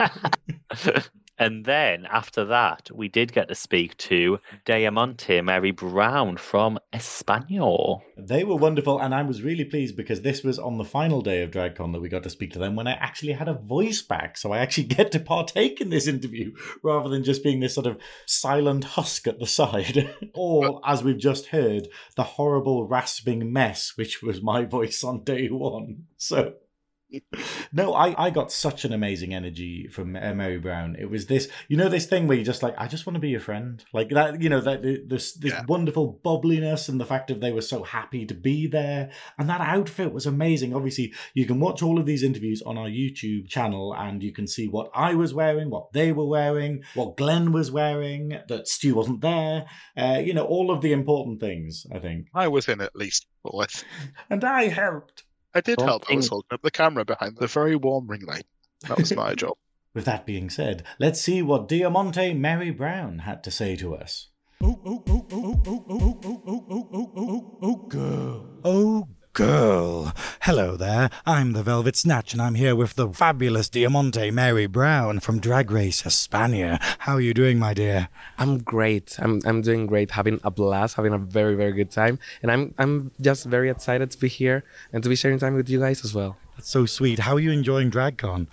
And 1.38 1.66
then 1.66 2.06
after 2.06 2.46
that, 2.46 2.90
we 2.94 3.10
did 3.10 3.34
get 3.34 3.50
to 3.50 3.56
speak 3.56 3.98
to 3.98 4.40
Diamante 4.64 5.42
Merybrown 5.42 6.40
from 6.40 6.80
Espanol. 6.94 8.04
They 8.18 8.44
were 8.44 8.56
wonderful, 8.56 9.00
and 9.00 9.14
I 9.14 9.22
was 9.24 9.42
really 9.42 9.66
pleased 9.66 9.98
because 9.98 10.22
this 10.22 10.44
was 10.44 10.58
on 10.58 10.78
the 10.78 10.86
final 10.86 11.22
day 11.22 11.42
of 11.42 11.52
DragCon 11.52 11.92
that 11.92 12.02
we 12.02 12.08
got 12.08 12.24
to 12.24 12.30
speak 12.30 12.54
to 12.54 12.60
them 12.60 12.76
when 12.76 12.88
I 12.88 12.94
actually 12.94 13.34
had 13.34 13.50
a 13.50 13.54
voice 13.54 14.02
back. 14.02 14.38
So 14.38 14.54
I 14.54 14.60
actually 14.60 14.84
get 14.96 15.12
to 15.12 15.20
partake 15.20 15.82
in 15.82 15.90
this 15.90 16.08
interview 16.08 16.54
rather 16.82 17.10
than 17.10 17.24
just 17.24 17.44
being 17.44 17.60
this 17.60 17.76
sort 17.76 17.88
of 17.88 17.98
silent 18.26 18.84
husk 18.84 19.28
at 19.28 19.40
the 19.40 19.48
side. 19.48 20.16
or, 20.34 20.80
as 20.86 21.04
we've 21.04 21.18
just 21.18 21.48
heard, 21.48 21.90
the 22.16 22.24
horrible 22.24 22.88
rasping 22.88 23.52
mess, 23.52 23.94
which 23.96 24.22
was 24.22 24.42
my 24.42 24.64
voice 24.64 25.04
on 25.04 25.24
day 25.24 25.48
one. 25.48 26.06
So 26.18 26.54
no, 27.74 27.94
I, 27.94 28.26
I 28.26 28.30
got 28.30 28.52
such 28.52 28.86
an 28.86 28.94
amazing 28.94 29.34
energy 29.34 29.88
from 29.88 30.14
Merybrown. 30.14 31.00
It 31.00 31.10
was 31.10 31.28
this, 31.28 31.48
you 31.68 31.78
know, 31.78 31.90
this 31.90 32.06
thing 32.06 32.28
where 32.28 32.38
you're 32.38 32.46
just 32.46 32.64
like, 32.64 32.76
I 32.78 32.88
just 32.88 33.06
want 33.06 33.16
to 33.16 33.20
be 33.20 33.30
your 33.30 33.40
friend, 33.40 33.84
like 33.94 34.10
that. 34.10 34.42
You 34.42 34.50
know, 34.50 34.62
that 34.62 34.82
this 35.08 35.34
this 35.34 35.54
yeah. 35.54 35.64
wonderful 35.68 36.20
bubbliness 36.24 36.90
and 36.90 37.00
the 37.00 37.06
fact 37.06 37.28
that 37.28 37.42
they 37.42 37.52
were 37.52 37.62
so 37.62 37.84
happy 37.84 38.26
to 38.26 38.34
be 38.34 38.68
there, 38.68 39.12
and 39.38 39.50
that 39.50 39.62
outfit 39.62 40.14
was 40.14 40.26
amazing. 40.26 40.74
Obviously, 40.74 41.14
you 41.34 41.46
can 41.46 41.60
watch 41.60 41.82
all 41.82 42.00
of 42.00 42.06
these 42.06 42.24
interviews 42.24 42.62
on 42.66 42.78
our 42.78 42.88
YouTube 42.88 43.48
channel, 43.48 43.94
and 43.94 44.24
you 44.24 44.32
can 44.32 44.48
see 44.48 44.68
what 44.68 44.90
I 44.94 45.16
was 45.16 45.34
wearing, 45.34 45.70
what 45.70 45.94
they 45.94 46.12
were 46.12 46.28
wearing, 46.28 46.84
what 46.94 47.18
Glenn 47.18 47.52
was 47.52 47.72
wearing, 47.72 48.40
that 48.48 48.68
Stu 48.68 48.96
wasn't 48.96 49.22
there. 49.22 49.66
Uh, 49.98 50.22
you 50.24 50.34
know, 50.34 50.46
all 50.46 50.72
of 50.72 50.82
the 50.82 50.92
important 50.92 51.40
things. 51.40 51.86
I 51.94 52.00
think 52.00 52.28
I 52.34 52.48
was 52.48 52.68
in 52.68 52.82
at 52.82 52.96
least, 52.96 53.28
and 54.30 54.44
I 54.44 54.68
helped. 54.68 55.24
I 55.56 55.62
did 55.62 55.80
help. 55.80 56.04
I 56.12 56.16
was 56.16 56.28
holding 56.28 56.50
up 56.52 56.62
the 56.62 56.70
camera 56.70 57.06
behind 57.06 57.38
the 57.38 57.48
very 57.48 57.78
warm 57.78 58.08
ring 58.08 58.26
light. 58.26 58.46
That 58.88 58.98
was 58.98 59.16
my 59.16 59.34
job. 59.34 59.56
With 59.94 60.04
that 60.04 60.26
being 60.26 60.50
said, 60.50 60.84
let's 61.00 61.22
see 61.22 61.42
what 61.42 61.70
Diamante 61.70 62.34
Merybrown 62.34 63.22
had 63.22 63.42
to 63.46 63.52
say 63.52 63.78
to 63.78 63.96
us. 63.96 64.28
Oh, 64.62 64.82
oh, 64.86 65.04
oh, 65.08 65.28
oh, 65.32 65.64
oh, 65.66 65.66
oh, 65.66 65.86
oh, 65.90 66.24
oh, 66.28 66.44
oh, 66.46 66.68
oh, 66.70 66.90
oh, 66.94 67.14
oh, 67.16 67.58
oh, 67.62 67.76
girl. 67.88 68.48
Oh, 68.66 69.08
girl. 69.36 70.14
Hello 70.44 70.78
there. 70.78 71.10
I'm 71.26 71.52
the 71.52 71.62
Velvet 71.62 71.98
Snatch, 71.98 72.32
and 72.32 72.42
I'm 72.42 72.56
here 72.56 72.74
with 72.74 72.96
the 72.96 73.10
fabulous 73.10 73.68
Diamante 73.68 74.32
Merybrown 74.32 75.22
from 75.22 75.42
Drag 75.42 75.70
Race 75.72 76.04
España. 76.04 76.82
How 77.00 77.16
are 77.16 77.22
you 77.22 77.34
doing, 77.34 77.60
my 77.60 77.74
dear? 77.74 78.08
I'm 78.40 78.60
great. 78.60 79.20
I'm 79.20 79.42
I'm 79.44 79.62
doing 79.62 79.88
great. 79.88 80.12
Having 80.12 80.40
a 80.46 80.52
blast. 80.52 80.96
Having 80.96 81.14
a 81.14 81.18
very 81.18 81.56
very 81.56 81.74
good 81.74 81.92
time, 81.92 82.18
and 82.42 82.50
I'm 82.50 82.74
I'm 82.78 83.12
just 83.20 83.46
very 83.46 83.70
excited 83.70 84.10
to 84.12 84.18
be 84.18 84.30
here 84.30 84.64
and 84.94 85.04
to 85.04 85.10
be 85.10 85.18
sharing 85.18 85.38
time 85.38 85.54
with 85.54 85.70
you 85.70 85.82
guys 85.82 86.06
as 86.06 86.16
well. 86.16 86.38
That's 86.56 86.70
so 86.70 86.86
sweet. 86.86 87.20
How 87.20 87.36
are 87.36 87.42
you 87.42 87.52
enjoying 87.52 87.92
DragCon? 87.92 88.48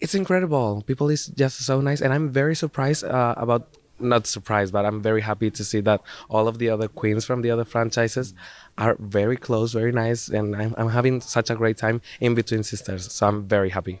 It's 0.00 0.14
incredible. 0.14 0.84
People 0.86 1.08
is 1.08 1.28
just 1.28 1.64
so 1.64 1.80
nice, 1.80 2.02
and 2.02 2.12
I'm 2.12 2.28
very 2.28 2.54
surprised 2.54 3.04
uh, 3.04 3.34
about 3.38 3.79
not 4.00 4.26
surprised, 4.26 4.72
but 4.72 4.84
I'm 4.84 5.02
very 5.02 5.20
happy 5.20 5.50
to 5.50 5.64
see 5.64 5.80
that 5.80 6.02
all 6.28 6.48
of 6.48 6.58
the 6.58 6.68
other 6.68 6.88
queens 6.88 7.24
from 7.24 7.42
the 7.42 7.50
other 7.50 7.64
franchises 7.64 8.34
are 8.78 8.96
very 8.98 9.36
close, 9.36 9.72
very 9.72 9.92
nice, 9.92 10.28
and 10.28 10.56
I'm, 10.56 10.74
I'm 10.76 10.88
having 10.90 11.20
such 11.20 11.50
a 11.50 11.54
great 11.54 11.76
time 11.76 12.00
in 12.20 12.34
between 12.34 12.62
sisters. 12.62 13.12
So 13.12 13.26
I'm 13.26 13.46
very 13.46 13.70
happy. 13.70 14.00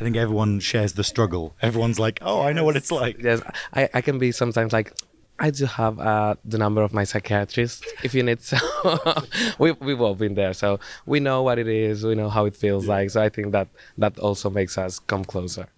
I 0.00 0.04
think 0.04 0.16
everyone 0.16 0.60
shares 0.60 0.92
the 0.94 1.04
struggle. 1.04 1.54
Everyone's 1.62 1.98
like, 1.98 2.18
"Oh, 2.22 2.42
I 2.42 2.52
know 2.52 2.64
what 2.64 2.76
it's 2.76 2.90
like." 2.90 3.22
Yes, 3.22 3.40
I, 3.72 3.88
I 3.94 4.00
can 4.00 4.18
be 4.18 4.32
sometimes 4.32 4.72
like, 4.72 4.92
I 5.38 5.50
do 5.50 5.66
have 5.66 5.98
uh, 6.00 6.34
the 6.44 6.58
number 6.58 6.82
of 6.82 6.92
my 6.92 7.04
psychiatrist 7.04 7.86
if 8.02 8.14
you 8.14 8.22
need. 8.22 8.40
So 8.42 8.58
we 9.58 9.72
we've 9.72 10.00
all 10.00 10.14
been 10.14 10.34
there, 10.34 10.52
so 10.52 10.80
we 11.06 11.20
know 11.20 11.42
what 11.42 11.58
it 11.58 11.68
is. 11.68 12.04
We 12.04 12.14
know 12.14 12.28
how 12.28 12.44
it 12.46 12.56
feels 12.56 12.86
yeah. 12.86 12.94
like. 12.94 13.10
So 13.10 13.22
I 13.22 13.28
think 13.28 13.52
that 13.52 13.68
that 13.98 14.18
also 14.18 14.50
makes 14.50 14.76
us 14.76 14.98
come 14.98 15.24
closer. 15.24 15.68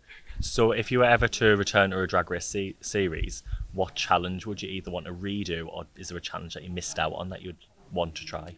So 0.40 0.72
if 0.72 0.90
you 0.90 1.00
were 1.00 1.04
ever 1.04 1.28
to 1.28 1.56
return 1.56 1.90
to 1.90 2.00
a 2.00 2.06
Drag 2.06 2.30
Race 2.30 2.46
se- 2.46 2.76
series, 2.80 3.42
what 3.72 3.94
challenge 3.94 4.46
would 4.46 4.62
you 4.62 4.68
either 4.68 4.90
want 4.90 5.06
to 5.06 5.12
redo, 5.12 5.68
or 5.68 5.84
is 5.96 6.08
there 6.08 6.18
a 6.18 6.20
challenge 6.20 6.54
that 6.54 6.62
you 6.62 6.70
missed 6.70 6.98
out 6.98 7.12
on 7.14 7.28
that 7.30 7.42
you'd 7.42 7.56
want 7.92 8.14
to 8.16 8.24
try? 8.24 8.56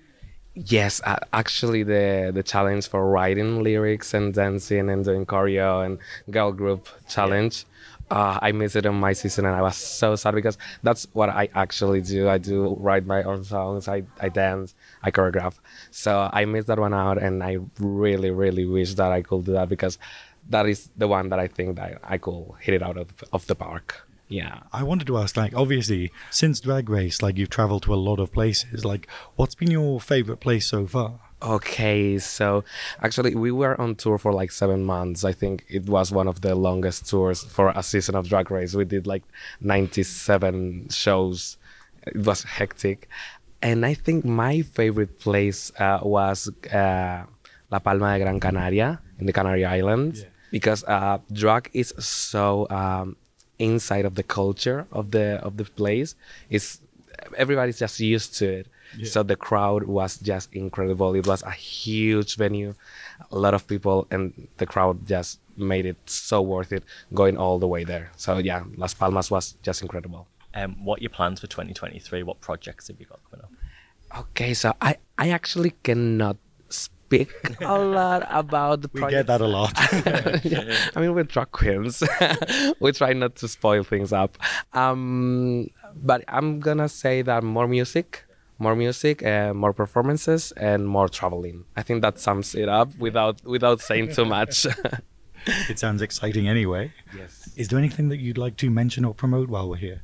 Yes, 0.55 1.01
uh, 1.05 1.17
actually, 1.33 1.83
the 1.83 2.31
the 2.35 2.43
challenge 2.43 2.89
for 2.89 3.09
writing 3.09 3.63
lyrics 3.63 4.13
and 4.13 4.35
dancing 4.35 4.91
and 4.91 5.05
doing 5.05 5.25
choreo 5.25 5.85
and 5.85 5.99
girl 6.31 6.53
group 6.53 6.89
challenge. 7.09 7.65
Uh, 8.11 8.39
I 8.43 8.53
missed 8.53 8.77
it 8.77 8.85
on 8.85 8.97
my 8.97 9.15
season 9.15 9.47
and 9.47 9.55
I 9.55 9.63
was 9.63 9.75
so 9.75 10.17
sad 10.17 10.35
because 10.35 10.59
that's 10.83 11.07
what 11.15 11.31
I 11.31 11.49
actually 11.55 12.03
do. 12.03 12.29
I 12.29 12.37
do 12.37 12.77
write 12.79 13.07
my 13.07 13.23
own 13.23 13.43
songs, 13.43 13.89
I, 13.89 14.03
I 14.21 14.29
dance, 14.29 14.75
I 15.03 15.11
choreograph. 15.11 15.55
So 15.91 16.29
I 16.31 16.45
missed 16.45 16.67
that 16.67 16.79
one 16.79 16.93
out 16.93 17.17
and 17.17 17.43
I 17.43 17.57
really, 17.79 18.31
really 18.31 18.67
wish 18.67 18.93
that 18.97 19.13
I 19.13 19.23
could 19.23 19.47
do 19.47 19.53
that 19.53 19.71
because 19.71 19.97
that 20.51 20.67
is 20.67 20.91
the 20.95 21.09
one 21.09 21.31
that 21.31 21.39
I 21.39 21.47
think 21.47 21.77
that 21.77 22.01
I 22.05 22.19
could 22.19 22.45
hit 22.61 22.75
it 22.75 22.83
out 22.83 22.99
of, 22.99 23.09
of 23.33 23.47
the 23.47 23.55
park. 23.55 24.07
Yeah. 24.33 24.61
I 24.73 24.83
wanted 24.83 25.07
to 25.09 25.19
ask, 25.19 25.37
like, 25.37 25.55
obviously, 25.55 26.11
since 26.31 26.59
Drag 26.59 26.89
Race, 26.89 27.21
like, 27.21 27.37
you've 27.37 27.51
traveled 27.51 27.83
to 27.83 27.93
a 27.93 28.01
lot 28.09 28.19
of 28.19 28.33
places. 28.33 28.83
Like, 28.83 29.07
what's 29.37 29.55
been 29.55 29.71
your 29.71 30.01
favorite 30.01 30.41
place 30.41 30.67
so 30.67 30.87
far? 30.87 31.21
Okay, 31.43 32.19
so 32.19 32.65
actually, 33.03 33.35
we 33.35 33.51
were 33.53 33.79
on 33.79 33.95
tour 33.95 34.17
for 34.17 34.33
like 34.33 34.51
seven 34.51 34.85
months. 34.85 35.25
I 35.25 35.33
think 35.33 35.67
it 35.69 35.85
was 35.87 36.13
one 36.13 36.29
of 36.29 36.41
the 36.41 36.55
longest 36.55 37.11
tours 37.11 37.43
for 37.43 37.73
a 37.75 37.83
season 37.83 38.15
of 38.15 38.29
Drag 38.29 38.51
Race. 38.51 38.75
We 38.75 38.87
did 38.87 39.07
like 39.07 39.25
97 39.61 40.89
shows. 40.89 41.59
It 42.07 42.25
was 42.25 42.45
hectic. 42.45 43.09
And 43.61 43.85
I 43.85 43.93
think 43.93 44.25
my 44.25 44.63
favorite 44.63 45.19
place 45.19 45.73
uh, 45.79 45.99
was 46.03 46.49
uh, 46.73 47.25
La 47.71 47.79
Palma 47.81 48.17
de 48.17 48.25
Gran 48.25 48.41
Canaria 48.41 49.01
in 49.19 49.27
the 49.27 49.33
Canary 49.33 49.65
Islands 49.65 50.25
because 50.53 50.85
uh, 50.85 51.19
drag 51.33 51.71
is 51.73 51.93
so 51.99 52.69
um, 52.71 53.17
inside 53.63 54.05
of 54.05 54.15
the 54.15 54.23
culture 54.23 54.87
of 54.91 55.11
the 55.13 55.27
of 55.47 55.57
the 55.57 55.65
place. 55.65 56.15
It's 56.51 56.81
everybody's 57.37 57.79
just 57.79 58.01
used 58.01 58.35
to 58.41 58.47
it. 58.61 58.67
So 59.05 59.23
the 59.23 59.37
crowd 59.37 59.85
was 59.85 60.19
just 60.19 60.53
incredible. 60.53 61.15
It 61.15 61.27
was 61.27 61.43
a 61.43 61.51
huge 61.51 62.37
venue, 62.37 62.75
a 63.31 63.39
lot 63.39 63.55
of 63.55 63.67
people, 63.67 64.07
and 64.11 64.49
the 64.59 64.67
crowd 64.67 65.07
just 65.07 65.41
made 65.57 65.87
it 65.87 65.97
so 66.05 66.43
worth 66.43 66.73
it 66.73 66.85
going 67.15 67.39
all 67.39 67.59
the 67.59 67.67
way 67.67 67.85
there. 67.85 68.11
So 68.17 68.37
yeah, 68.37 68.65
Las 68.77 68.93
Palmas 68.93 69.31
was 69.31 69.55
just 69.63 69.81
incredible. 69.81 70.29
Um, 70.55 70.85
what 70.85 70.99
are 70.99 71.03
your 71.03 71.11
plans 71.11 71.41
for 71.41 71.47
2023? 71.47 72.23
What 72.23 72.43
projects 72.43 72.89
have 72.89 73.01
you 73.01 73.07
got 73.07 73.21
coming 73.31 73.45
up? 73.45 73.53
Okay, 74.25 74.53
so 74.53 74.75
I 74.83 74.99
I 75.17 75.31
actually 75.31 75.73
cannot 75.83 76.37
speak 77.13 77.61
a 77.61 77.79
lot 77.79 78.27
about 78.31 78.83
the 78.83 78.91
We 78.93 79.01
project. 79.01 79.19
get 79.19 79.27
that 79.27 79.41
a 79.41 79.47
lot. 79.47 79.73
I 80.97 81.01
mean, 81.01 81.15
we're 81.15 81.25
drag 81.25 81.51
queens. 81.53 82.03
we 82.81 82.93
try 82.93 83.13
not 83.13 83.37
to 83.37 83.49
spoil 83.49 83.85
things 83.85 84.13
up. 84.13 84.39
Um, 84.73 85.69
but 85.95 86.25
I'm 86.29 86.61
gonna 86.61 86.89
say 86.89 87.23
that 87.23 87.43
more 87.43 87.69
music, 87.69 88.25
more 88.59 88.75
music, 88.75 89.23
uh, 89.25 89.53
more 89.53 89.73
performances, 89.73 90.53
and 90.57 90.89
more 90.89 91.09
traveling. 91.09 91.65
I 91.77 91.83
think 91.83 92.03
that 92.03 92.19
sums 92.19 92.55
it 92.55 92.69
up 92.69 92.89
without 92.99 93.45
without 93.45 93.81
saying 93.81 94.15
too 94.15 94.25
much. 94.25 94.67
it 95.69 95.79
sounds 95.79 96.01
exciting 96.03 96.49
anyway. 96.49 96.93
yes. 97.17 97.51
Is 97.57 97.69
there 97.69 97.79
anything 97.79 98.09
that 98.09 98.19
you'd 98.19 98.39
like 98.39 98.57
to 98.59 98.71
mention 98.71 99.05
or 99.05 99.13
promote 99.13 99.49
while 99.51 99.69
we're 99.69 99.77
here? 99.77 100.01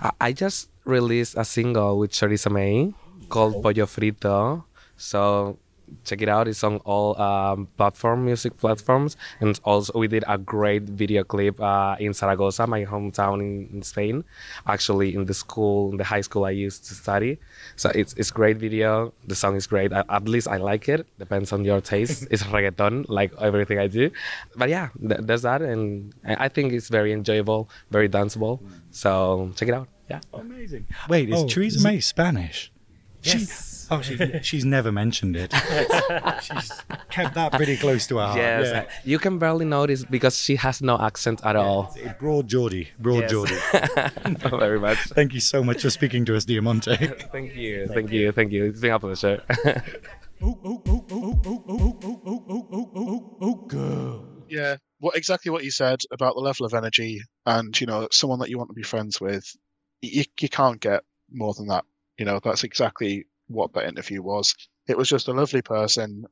I, 0.00 0.10
I 0.20 0.32
just 0.32 0.70
released 0.84 1.36
a 1.36 1.44
single 1.44 1.98
with 1.98 2.10
Charissa 2.10 2.50
May 2.50 2.94
called 3.28 3.62
Pollo 3.62 3.86
Frito. 3.86 4.64
So 4.96 5.58
check 6.04 6.22
it 6.22 6.28
out. 6.28 6.48
It's 6.48 6.62
on 6.64 6.76
all 6.84 7.20
um, 7.20 7.68
platform 7.76 8.24
music 8.24 8.56
platforms, 8.56 9.16
and 9.40 9.58
also 9.64 9.98
we 9.98 10.08
did 10.08 10.24
a 10.26 10.38
great 10.38 10.82
video 10.84 11.24
clip 11.24 11.60
uh, 11.60 11.96
in 11.98 12.12
Zaragoza, 12.12 12.66
my 12.66 12.84
hometown 12.84 13.40
in, 13.40 13.68
in 13.72 13.82
Spain. 13.82 14.24
Actually, 14.66 15.14
in 15.14 15.24
the 15.26 15.34
school, 15.34 15.90
in 15.90 15.96
the 15.96 16.04
high 16.04 16.20
school 16.22 16.44
I 16.44 16.50
used 16.50 16.86
to 16.86 16.94
study. 16.94 17.38
So 17.76 17.90
it's 17.94 18.14
it's 18.14 18.30
great 18.30 18.56
video. 18.58 19.12
The 19.26 19.34
song 19.34 19.56
is 19.56 19.66
great. 19.66 19.92
I, 19.92 20.04
at 20.08 20.28
least 20.28 20.48
I 20.48 20.56
like 20.56 20.88
it. 20.88 21.06
Depends 21.18 21.52
on 21.52 21.64
your 21.64 21.80
taste. 21.80 22.26
it's 22.30 22.42
reggaeton, 22.44 23.06
like 23.08 23.32
everything 23.40 23.78
I 23.78 23.86
do. 23.86 24.10
But 24.56 24.68
yeah, 24.68 24.88
th- 25.00 25.20
there's 25.22 25.42
that, 25.42 25.62
and 25.62 26.14
I 26.26 26.46
I 26.46 26.48
think 26.48 26.72
it's 26.72 26.88
very 26.88 27.12
enjoyable, 27.12 27.68
very 27.90 28.08
danceable. 28.08 28.60
So 28.90 29.52
check 29.56 29.68
it 29.68 29.74
out. 29.74 29.88
Yeah. 30.10 30.20
Amazing. 30.32 30.86
Wait, 31.08 31.28
is 31.28 31.42
Oh, 31.42 31.46
Theresa 31.46 31.82
May 31.82 32.00
Spanish? 32.00 32.72
She, 33.20 33.38
oh, 33.90 34.00
she, 34.02 34.16
she's 34.42 34.64
never 34.64 34.90
mentioned 34.92 35.36
it. 35.36 35.52
she's 36.42 36.72
kept 37.10 37.34
that 37.34 37.52
pretty 37.52 37.76
close 37.76 38.06
to 38.08 38.16
her 38.18 38.26
heart. 38.26 38.36
Yes, 38.38 38.66
Yeah. 38.72 38.80
uh, 38.80 38.84
you 39.04 39.18
can 39.18 39.38
barely 39.38 39.64
notice 39.64 40.04
because 40.04 40.38
she 40.38 40.56
has 40.56 40.80
no 40.82 40.98
accent 40.98 41.40
at 41.44 41.56
all. 41.56 41.96
Broad 42.18 42.48
Geordie. 42.48 42.88
Broad 42.98 43.22
Yes. 43.22 43.30
Geordie. 43.30 43.58
Not 44.42 44.58
very 44.60 44.80
much. 44.80 44.98
Thank 45.18 45.34
you 45.34 45.40
so 45.40 45.62
much 45.62 45.82
for 45.82 45.90
speaking 45.90 46.24
to 46.26 46.36
us, 46.36 46.44
Diamante. 46.44 46.96
Thank 47.32 47.54
you, 47.56 47.86
thank 47.88 48.10
you, 48.10 48.32
thank 48.32 48.52
you. 48.52 48.64
It's 48.66 48.80
been 48.80 48.92
a 48.92 48.98
pleasure. 49.00 49.42
Yeah, 54.48 54.76
what 55.00 55.16
exactly 55.16 55.50
what 55.50 55.64
you 55.64 55.70
said 55.70 55.98
about 56.10 56.34
the 56.34 56.40
level 56.40 56.64
of 56.64 56.72
energy 56.74 57.20
and 57.44 57.78
you 57.78 57.86
know 57.86 58.08
someone 58.10 58.38
that 58.40 58.48
you 58.48 58.56
want 58.58 58.70
to 58.70 58.74
be 58.74 58.82
friends 58.82 59.20
with, 59.20 59.44
you 60.00 60.24
you 60.40 60.48
can't 60.48 60.80
get 60.80 61.02
more 61.30 61.52
than 61.54 61.66
that. 61.68 61.84
You 62.18 62.24
know 62.24 62.40
that's 62.42 62.64
exactly 62.64 63.26
what 63.48 63.72
that 63.74 63.88
interview 63.88 64.22
was. 64.22 64.54
It 64.86 64.96
was 64.96 65.08
just 65.08 65.28
a 65.28 65.32
lovely 65.32 65.62
person 65.62 66.24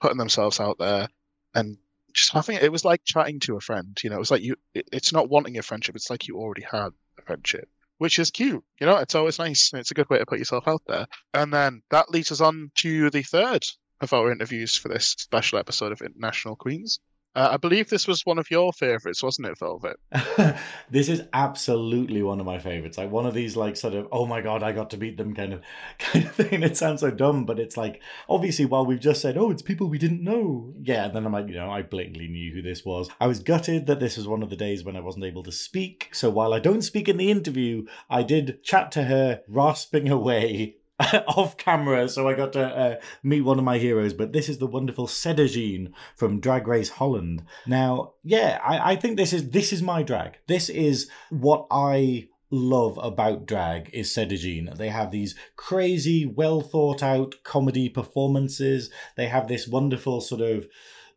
putting 0.00 0.18
themselves 0.18 0.60
out 0.60 0.78
there 0.78 1.08
and 1.54 1.78
just 2.12 2.32
having 2.32 2.58
it 2.58 2.72
was 2.72 2.84
like 2.84 3.04
chatting 3.04 3.40
to 3.40 3.56
a 3.56 3.60
friend. 3.60 3.98
You 4.02 4.10
know, 4.10 4.16
it 4.16 4.20
was 4.20 4.30
like 4.30 4.42
you. 4.42 4.56
It, 4.74 4.88
it's 4.92 5.12
not 5.12 5.28
wanting 5.28 5.58
a 5.58 5.62
friendship. 5.62 5.96
It's 5.96 6.10
like 6.10 6.26
you 6.28 6.36
already 6.36 6.62
had 6.62 6.88
a 7.18 7.22
friendship, 7.22 7.68
which 7.98 8.18
is 8.18 8.30
cute. 8.30 8.62
You 8.80 8.86
know, 8.86 8.96
it's 8.98 9.14
always 9.14 9.38
nice. 9.38 9.72
It's 9.74 9.90
a 9.90 9.94
good 9.94 10.08
way 10.10 10.18
to 10.18 10.26
put 10.26 10.38
yourself 10.38 10.68
out 10.68 10.82
there. 10.86 11.06
And 11.32 11.52
then 11.52 11.82
that 11.90 12.10
leads 12.10 12.32
us 12.32 12.40
on 12.40 12.70
to 12.76 13.10
the 13.10 13.22
third 13.22 13.66
of 14.00 14.12
our 14.12 14.30
interviews 14.30 14.76
for 14.76 14.88
this 14.88 15.14
special 15.18 15.58
episode 15.58 15.92
of 15.92 16.00
International 16.00 16.56
Queens. 16.56 17.00
Uh, 17.34 17.50
I 17.52 17.56
believe 17.56 17.90
this 17.90 18.06
was 18.06 18.24
one 18.24 18.38
of 18.38 18.50
your 18.50 18.72
favorites, 18.72 19.22
wasn't 19.22 19.48
it, 19.48 19.58
Velvet? 19.58 19.96
this 20.90 21.08
is 21.08 21.22
absolutely 21.32 22.22
one 22.22 22.38
of 22.38 22.46
my 22.46 22.60
favorites. 22.60 22.96
Like 22.96 23.10
one 23.10 23.26
of 23.26 23.34
these, 23.34 23.56
like 23.56 23.76
sort 23.76 23.94
of, 23.94 24.06
oh 24.12 24.24
my 24.24 24.40
god, 24.40 24.62
I 24.62 24.70
got 24.70 24.90
to 24.90 24.96
beat 24.96 25.16
them 25.16 25.34
kind 25.34 25.52
of, 25.52 25.62
kind 25.98 26.26
of 26.26 26.32
thing. 26.32 26.62
It 26.62 26.76
sounds 26.76 27.00
so 27.00 27.10
dumb, 27.10 27.44
but 27.44 27.58
it's 27.58 27.76
like 27.76 28.00
obviously 28.28 28.66
while 28.66 28.86
we've 28.86 29.00
just 29.00 29.20
said, 29.20 29.36
oh, 29.36 29.50
it's 29.50 29.62
people 29.62 29.88
we 29.88 29.98
didn't 29.98 30.22
know. 30.22 30.72
Yeah, 30.80 31.06
and 31.06 31.14
then 31.16 31.26
I'm 31.26 31.32
like, 31.32 31.48
you 31.48 31.54
know, 31.54 31.70
I 31.70 31.82
blatantly 31.82 32.28
knew 32.28 32.54
who 32.54 32.62
this 32.62 32.84
was. 32.84 33.08
I 33.20 33.26
was 33.26 33.40
gutted 33.40 33.86
that 33.86 33.98
this 33.98 34.16
was 34.16 34.28
one 34.28 34.42
of 34.42 34.50
the 34.50 34.56
days 34.56 34.84
when 34.84 34.96
I 34.96 35.00
wasn't 35.00 35.24
able 35.24 35.42
to 35.42 35.52
speak. 35.52 36.10
So 36.12 36.30
while 36.30 36.54
I 36.54 36.60
don't 36.60 36.82
speak 36.82 37.08
in 37.08 37.16
the 37.16 37.32
interview, 37.32 37.86
I 38.08 38.22
did 38.22 38.62
chat 38.62 38.92
to 38.92 39.04
her, 39.04 39.42
rasping 39.48 40.08
away. 40.08 40.76
off 41.26 41.56
camera, 41.56 42.08
so 42.08 42.28
I 42.28 42.34
got 42.34 42.52
to 42.52 42.64
uh, 42.64 42.96
meet 43.22 43.40
one 43.40 43.58
of 43.58 43.64
my 43.64 43.78
heroes. 43.78 44.12
But 44.12 44.32
this 44.32 44.48
is 44.48 44.58
the 44.58 44.66
wonderful 44.66 45.06
Sederginne 45.06 45.92
from 46.16 46.40
Drag 46.40 46.68
Race 46.68 46.90
Holland. 46.90 47.44
Now, 47.66 48.12
yeah, 48.22 48.60
I, 48.64 48.92
I 48.92 48.96
think 48.96 49.16
this 49.16 49.32
is 49.32 49.50
this 49.50 49.72
is 49.72 49.82
my 49.82 50.02
drag. 50.02 50.38
This 50.46 50.68
is 50.68 51.10
what 51.30 51.66
I 51.70 52.28
love 52.50 52.98
about 53.02 53.46
drag 53.46 53.90
is 53.92 54.08
Sederginne. 54.10 54.76
They 54.76 54.88
have 54.88 55.10
these 55.10 55.34
crazy, 55.56 56.26
well 56.26 56.60
thought 56.60 57.02
out 57.02 57.34
comedy 57.42 57.88
performances. 57.88 58.90
They 59.16 59.26
have 59.26 59.48
this 59.48 59.66
wonderful 59.66 60.20
sort 60.20 60.42
of 60.42 60.66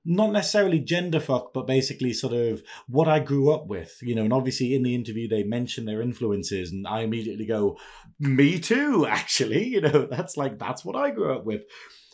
not 0.08 0.32
necessarily 0.32 0.80
gender 0.80 1.20
fuck, 1.20 1.54
but 1.54 1.68
basically 1.68 2.14
sort 2.14 2.34
of 2.34 2.64
what 2.88 3.10
I 3.10 3.20
grew 3.20 3.52
up 3.52 3.68
with, 3.68 3.98
you 4.02 4.16
know. 4.16 4.24
And 4.24 4.32
obviously, 4.32 4.74
in 4.74 4.84
the 4.84 4.96
interview, 4.96 5.28
they 5.28 5.44
mention 5.44 5.86
their 5.86 6.02
influences, 6.02 6.72
and 6.72 6.88
I 6.88 7.02
immediately 7.02 7.46
go, 7.46 7.78
"Me 8.18 8.58
too." 8.58 9.06
Actually, 9.10 9.66
you 9.68 9.82
know, 9.82 10.08
that's 10.10 10.38
like 10.38 10.58
that's 10.58 10.86
what 10.86 10.96
I 10.96 11.12
grew 11.12 11.36
up 11.36 11.46
with. 11.46 11.64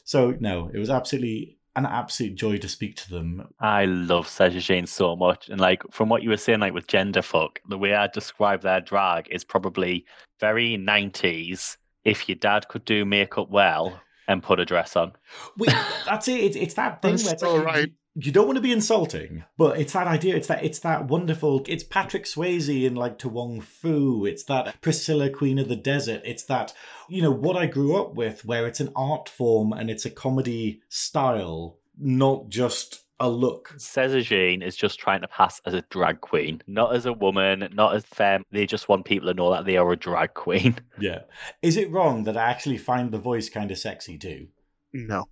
So 0.03 0.35
no, 0.39 0.71
it 0.73 0.79
was 0.79 0.89
absolutely 0.89 1.59
an 1.75 1.85
absolute 1.85 2.35
joy 2.35 2.57
to 2.57 2.67
speak 2.67 2.95
to 2.95 3.09
them. 3.09 3.47
I 3.59 3.85
love 3.85 4.27
Sederginne 4.27 4.87
so 4.87 5.15
much. 5.15 5.49
And 5.49 5.61
like 5.61 5.83
from 5.91 6.09
what 6.09 6.23
you 6.23 6.29
were 6.29 6.37
saying, 6.37 6.59
like 6.59 6.73
with 6.73 6.87
gender 6.87 7.21
fuck, 7.21 7.59
the 7.67 7.77
way 7.77 7.93
I 7.93 8.07
describe 8.07 8.61
their 8.61 8.81
drag 8.81 9.27
is 9.31 9.43
probably 9.43 10.05
very 10.39 10.77
90s. 10.77 11.77
If 12.03 12.27
your 12.27 12.35
dad 12.35 12.67
could 12.67 12.85
do 12.85 13.05
makeup 13.05 13.49
well 13.49 14.01
and 14.27 14.43
put 14.43 14.59
a 14.59 14.65
dress 14.65 14.95
on. 14.95 15.13
Wait, 15.57 15.75
that's 16.05 16.27
it. 16.27 16.39
It's, 16.39 16.55
it's 16.55 16.73
that 16.75 17.01
thing 17.01 17.11
That's 17.11 17.23
where 17.25 17.33
it's 17.33 17.43
like, 17.43 17.65
right. 17.65 17.87
you, 17.87 17.93
you 18.25 18.31
don't 18.31 18.45
want 18.45 18.57
to 18.57 18.61
be 18.61 18.71
insulting, 18.71 19.43
but 19.57 19.79
it's 19.79 19.93
that 19.93 20.07
idea. 20.07 20.35
It's 20.35 20.47
that 20.47 20.63
it's 20.63 20.79
that 20.79 21.07
wonderful. 21.07 21.63
It's 21.67 21.83
Patrick 21.83 22.25
Swayze 22.25 22.85
in 22.85 22.95
like 22.95 23.17
To 23.19 23.29
Wong 23.29 23.61
Foo. 23.61 24.25
It's 24.25 24.43
that 24.45 24.79
Priscilla, 24.81 25.29
Queen 25.29 25.59
of 25.59 25.67
the 25.67 25.75
Desert. 25.75 26.21
It's 26.25 26.43
that 26.43 26.73
you 27.09 27.21
know 27.21 27.31
what 27.31 27.57
I 27.57 27.65
grew 27.65 27.95
up 27.95 28.15
with, 28.15 28.45
where 28.45 28.67
it's 28.67 28.79
an 28.79 28.91
art 28.95 29.29
form 29.29 29.73
and 29.73 29.89
it's 29.89 30.05
a 30.05 30.11
comedy 30.11 30.81
style, 30.89 31.79
not 31.97 32.49
just 32.49 33.02
a 33.19 33.29
look. 33.29 33.73
Sederginne 33.77 34.63
is 34.63 34.75
just 34.75 34.99
trying 34.99 35.21
to 35.21 35.27
pass 35.27 35.61
as 35.65 35.73
a 35.73 35.83
drag 35.89 36.21
queen, 36.21 36.61
not 36.67 36.95
as 36.95 37.05
a 37.05 37.13
woman, 37.13 37.69
not 37.73 37.95
as 37.95 38.03
femme. 38.05 38.43
They 38.51 38.65
just 38.65 38.89
want 38.89 39.05
people 39.05 39.27
to 39.29 39.33
know 39.33 39.51
that 39.51 39.65
they 39.65 39.77
are 39.77 39.91
a 39.91 39.95
drag 39.97 40.33
queen. 40.33 40.75
Yeah. 40.99 41.19
Is 41.61 41.77
it 41.77 41.91
wrong 41.91 42.23
that 42.25 42.37
I 42.37 42.43
actually 42.49 42.77
find 42.77 43.11
the 43.11 43.19
voice 43.19 43.49
kind 43.49 43.71
of 43.71 43.77
sexy 43.77 44.17
too? 44.17 44.47
No. 44.93 45.25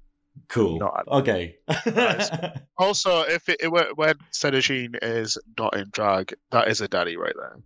Cool. 0.48 0.80
Not 0.80 1.08
okay. 1.08 1.58
Also, 2.78 3.22
if 3.22 3.48
it, 3.50 3.58
it 3.62 3.72
were- 3.72 3.92
when 3.96 4.16
Sederginne 4.32 4.98
is 5.02 5.38
not 5.60 5.76
in 5.76 5.90
drag, 5.92 6.34
that 6.52 6.68
is 6.68 6.82
a 6.82 6.88
daddy 6.88 7.18
right 7.18 7.34
there. 7.36 7.58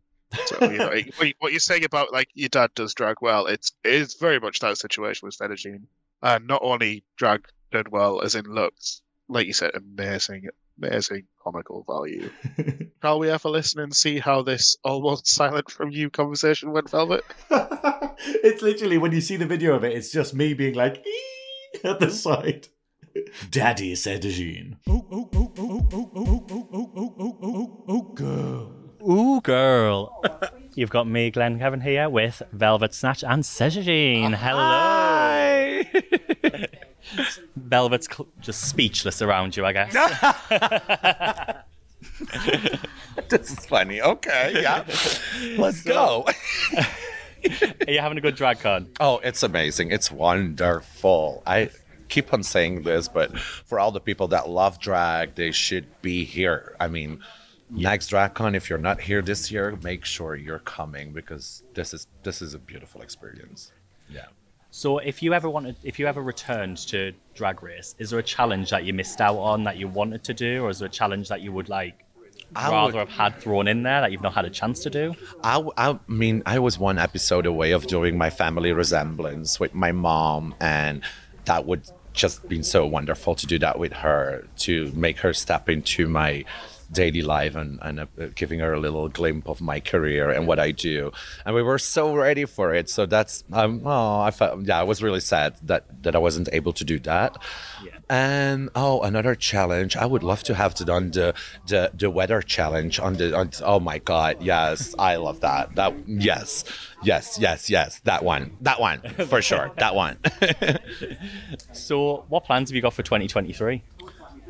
So 0.45 0.69
you 0.71 0.77
know 0.77 0.87
what 1.17 1.27
you- 1.27 1.33
what 1.39 1.51
you're 1.53 1.59
saying 1.59 1.85
about 1.85 2.11
like 2.11 2.29
your 2.33 2.49
dad 2.49 2.71
does 2.75 2.93
drag 2.93 3.17
well, 3.21 3.45
it's 3.45 3.71
it 3.83 3.93
is 3.93 4.15
very 4.15 4.39
much 4.39 4.59
that 4.59 4.77
situation 4.77 5.25
with 5.25 5.37
Sederginne, 5.37 5.83
and 6.21 6.47
not 6.47 6.61
only 6.63 7.03
drag 7.17 7.47
did 7.71 7.89
well 7.89 8.21
as 8.21 8.35
in 8.35 8.45
looks, 8.45 9.01
like 9.27 9.47
you 9.47 9.53
said, 9.53 9.71
amazing, 9.75 10.47
amazing 10.81 11.23
comical 11.43 11.83
value. 11.87 12.29
Shall 13.01 13.19
we 13.19 13.27
have 13.27 13.45
a 13.45 13.49
listen 13.49 13.81
and 13.81 13.95
see 13.95 14.19
how 14.19 14.41
this 14.41 14.77
almost 14.83 15.27
silent 15.27 15.69
from 15.69 15.91
you 15.91 16.09
conversation 16.09 16.71
went, 16.71 16.89
Velvet? 16.89 17.23
it's 17.49 18.61
literally 18.61 18.97
when 18.97 19.11
you 19.11 19.21
see 19.21 19.37
the 19.37 19.45
video 19.45 19.75
of 19.75 19.83
it, 19.83 19.93
it's 19.93 20.11
just 20.11 20.33
me 20.33 20.53
being 20.53 20.75
like 20.75 21.05
"Ee," 21.05 21.79
at 21.83 21.99
the 21.99 22.09
side. 22.11 22.67
Daddy 23.49 23.95
said 23.95 24.21
Jean. 24.23 24.77
Oh, 24.87 25.05
oh, 25.11 25.29
oh, 25.33 25.53
oh, 25.57 25.89
oh, 25.93 26.11
oh, 26.15 26.15
oh, 26.15 26.47
oh, 26.51 26.93
oh, 26.97 27.15
oh, 27.19 27.37
oh, 27.43 27.83
oh, 27.87 28.01
girl. 28.13 28.71
Ooh, 29.07 29.39
girl. 29.41 30.21
You've 30.75 30.89
got 30.89 31.07
me, 31.07 31.31
Glenn 31.31 31.59
Kevin, 31.59 31.81
here 31.81 32.09
with 32.09 32.41
Velvet 32.51 32.93
Snatch 32.93 33.23
and 33.23 33.43
Sederginne. 33.43 34.33
Hello. 34.33 34.59
Hi. 34.59 35.85
Velvet's 37.55 38.07
cl- 38.07 38.27
just 38.41 38.67
speechless 38.67 39.21
around 39.21 39.55
you, 39.55 39.65
I 39.65 39.73
guess. 39.73 39.93
this 43.29 43.51
is 43.51 43.65
funny. 43.65 44.01
Okay, 44.01 44.61
yeah. 44.61 44.85
Let's 45.57 45.81
go. 45.81 46.25
Are 46.75 47.91
you 47.91 47.99
having 47.99 48.17
a 48.17 48.21
good 48.21 48.35
drag 48.35 48.59
con? 48.59 48.89
Oh, 48.99 49.19
it's 49.19 49.43
amazing. 49.43 49.91
It's 49.91 50.11
wonderful. 50.11 51.43
I 51.45 51.69
keep 52.09 52.33
on 52.33 52.43
saying 52.43 52.83
this, 52.83 53.07
but 53.07 53.37
for 53.39 53.79
all 53.79 53.91
the 53.91 53.99
people 53.99 54.27
that 54.29 54.49
love 54.49 54.79
drag, 54.79 55.35
they 55.35 55.51
should 55.51 56.01
be 56.01 56.23
here. 56.23 56.75
I 56.79 56.87
mean, 56.87 57.19
next 57.69 58.11
DragCon, 58.11 58.55
if 58.55 58.69
you're 58.69 58.79
not 58.79 59.01
here 59.01 59.21
this 59.21 59.51
year, 59.51 59.77
make 59.83 60.05
sure 60.05 60.35
you're 60.35 60.59
coming 60.59 61.11
because 61.11 61.63
this 61.73 61.93
is 61.93 62.07
this 62.23 62.41
is 62.41 62.53
a 62.53 62.59
beautiful 62.59 63.01
experience. 63.01 63.71
Yeah. 64.09 64.25
So, 64.77 64.97
if 64.97 65.23
you 65.23 65.33
ever 65.33 65.49
wanted, 65.49 65.77
if 65.83 65.99
you 65.99 66.05
ever 66.05 66.21
returned 66.21 66.75
to 66.89 67.13
Drag 67.33 67.63
Race, 67.63 67.95
is 67.97 68.09
there 68.09 68.19
a 68.19 68.23
challenge 68.23 68.71
that 68.71 68.83
you 68.83 68.93
missed 68.93 69.21
out 69.21 69.37
on 69.37 69.63
that 69.63 69.77
you 69.77 69.87
wanted 69.87 70.25
to 70.25 70.33
do, 70.33 70.65
or 70.65 70.69
is 70.69 70.79
there 70.79 70.87
a 70.87 70.91
challenge 70.91 71.29
that 71.29 71.39
you 71.39 71.53
would 71.53 71.69
like 71.69 72.03
I 72.53 72.69
rather 72.69 72.87
would- 72.87 72.99
have 72.99 73.09
had 73.09 73.39
thrown 73.39 73.69
in 73.69 73.83
there 73.83 74.01
that 74.01 74.11
you've 74.11 74.21
not 74.21 74.33
had 74.33 74.43
a 74.43 74.49
chance 74.49 74.81
to 74.83 74.89
do? 74.89 75.15
I, 75.41 75.63
I 75.77 75.97
mean, 76.09 76.43
I 76.45 76.59
was 76.59 76.77
one 76.77 76.97
episode 76.97 77.45
away 77.45 77.71
of 77.71 77.87
doing 77.87 78.17
my 78.17 78.29
family 78.29 78.73
resemblance 78.73 79.61
with 79.61 79.73
my 79.73 79.93
mom, 79.93 80.55
and 80.59 81.03
that 81.45 81.65
would 81.65 81.89
just 82.11 82.45
been 82.49 82.63
so 82.63 82.85
wonderful 82.85 83.33
to 83.35 83.47
do 83.47 83.57
that 83.59 83.79
with 83.79 83.93
her, 83.93 84.45
to 84.57 84.91
make 84.93 85.19
her 85.19 85.31
step 85.31 85.69
into 85.69 86.09
my 86.09 86.43
daily 86.91 87.21
life 87.21 87.55
and, 87.55 87.79
and 87.81 87.99
uh, 87.99 88.05
giving 88.35 88.59
her 88.59 88.73
a 88.73 88.79
little 88.79 89.09
glimpse 89.09 89.47
of 89.47 89.61
my 89.61 89.79
career 89.79 90.29
and 90.29 90.47
what 90.47 90.59
I 90.59 90.71
do. 90.71 91.11
And 91.45 91.55
we 91.55 91.61
were 91.61 91.79
so 91.79 92.15
ready 92.15 92.45
for 92.45 92.73
it. 92.73 92.89
So 92.89 93.05
that's, 93.05 93.43
um, 93.51 93.81
oh, 93.85 94.19
I 94.21 94.31
felt, 94.31 94.65
yeah, 94.65 94.79
I 94.79 94.83
was 94.83 95.01
really 95.01 95.19
sad 95.19 95.55
that, 95.63 96.03
that 96.03 96.15
I 96.15 96.19
wasn't 96.19 96.49
able 96.53 96.73
to 96.73 96.83
do 96.83 96.99
that. 96.99 97.37
And 98.09 98.69
oh, 98.75 99.01
another 99.01 99.33
challenge. 99.33 99.95
I 99.95 100.05
would 100.05 100.21
love 100.21 100.43
to 100.43 100.53
have 100.53 100.75
done 100.75 101.09
the 101.11 101.33
the, 101.67 101.89
the 101.93 102.09
weather 102.11 102.41
challenge 102.41 102.99
on 102.99 103.15
the. 103.15 103.35
On, 103.35 103.49
oh 103.63 103.79
my 103.79 103.97
god, 103.97 104.37
yes, 104.41 104.93
I 104.99 105.15
love 105.15 105.39
that. 105.39 105.75
That 105.75 105.95
yes, 106.07 106.65
yes, 107.01 107.39
yes, 107.39 107.67
yes. 107.69 108.01
That 108.03 108.23
one, 108.23 108.57
that 108.61 108.79
one 108.79 109.01
for 109.27 109.41
sure. 109.41 109.71
That 109.77 109.95
one. 109.95 110.17
So, 111.73 112.25
what 112.29 112.45
plans 112.45 112.69
have 112.69 112.75
you 112.75 112.81
got 112.81 112.93
for 112.93 113.03
2023? 113.03 113.83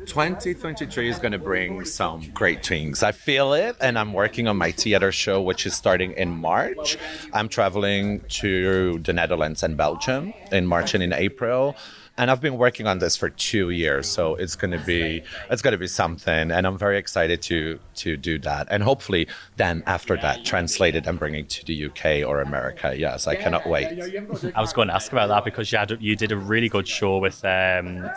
2023 0.04 1.08
is 1.08 1.18
going 1.18 1.32
to 1.32 1.38
bring 1.38 1.84
some 1.84 2.30
great 2.34 2.64
things. 2.64 3.02
I 3.02 3.12
feel 3.12 3.54
it, 3.54 3.76
and 3.80 3.98
I'm 3.98 4.12
working 4.12 4.46
on 4.46 4.56
my 4.56 4.70
theater 4.70 5.10
show, 5.10 5.40
which 5.40 5.64
is 5.64 5.74
starting 5.74 6.12
in 6.12 6.30
March. 6.30 6.98
I'm 7.32 7.48
traveling 7.48 8.20
to 8.28 8.98
the 8.98 9.12
Netherlands 9.12 9.62
and 9.62 9.76
Belgium 9.76 10.34
in 10.52 10.66
March 10.66 10.94
and 10.94 11.02
in 11.02 11.12
April. 11.12 11.76
And 12.18 12.30
I've 12.30 12.40
been 12.40 12.56
working 12.56 12.86
on 12.86 12.98
this 12.98 13.16
for 13.16 13.28
two 13.28 13.70
years, 13.70 14.08
so 14.08 14.36
it's 14.36 14.56
gonna 14.56 14.82
be 14.84 15.22
it's 15.50 15.60
gonna 15.60 15.76
be 15.76 15.86
something, 15.86 16.50
and 16.50 16.66
I'm 16.66 16.78
very 16.78 16.96
excited 16.96 17.42
to 17.42 17.78
to 17.96 18.16
do 18.16 18.38
that, 18.40 18.68
and 18.70 18.82
hopefully 18.82 19.28
then 19.56 19.82
after 19.86 20.16
that 20.16 20.44
translate 20.44 20.96
it 20.96 21.06
and 21.06 21.18
bring 21.18 21.34
it 21.34 21.50
to 21.50 21.64
the 21.66 21.86
UK 21.86 22.26
or 22.26 22.40
America. 22.40 22.94
Yes, 22.96 23.26
I 23.26 23.34
cannot 23.34 23.66
wait. 23.68 23.86
I 24.54 24.60
was 24.60 24.72
going 24.72 24.88
to 24.88 24.94
ask 24.94 25.12
about 25.12 25.28
that 25.28 25.44
because 25.44 25.70
you 25.70 25.78
had 25.78 25.96
you 26.00 26.16
did 26.16 26.32
a 26.32 26.36
really 26.36 26.68
good 26.68 26.88
show 26.88 27.18
with 27.18 27.44
um, 27.44 28.08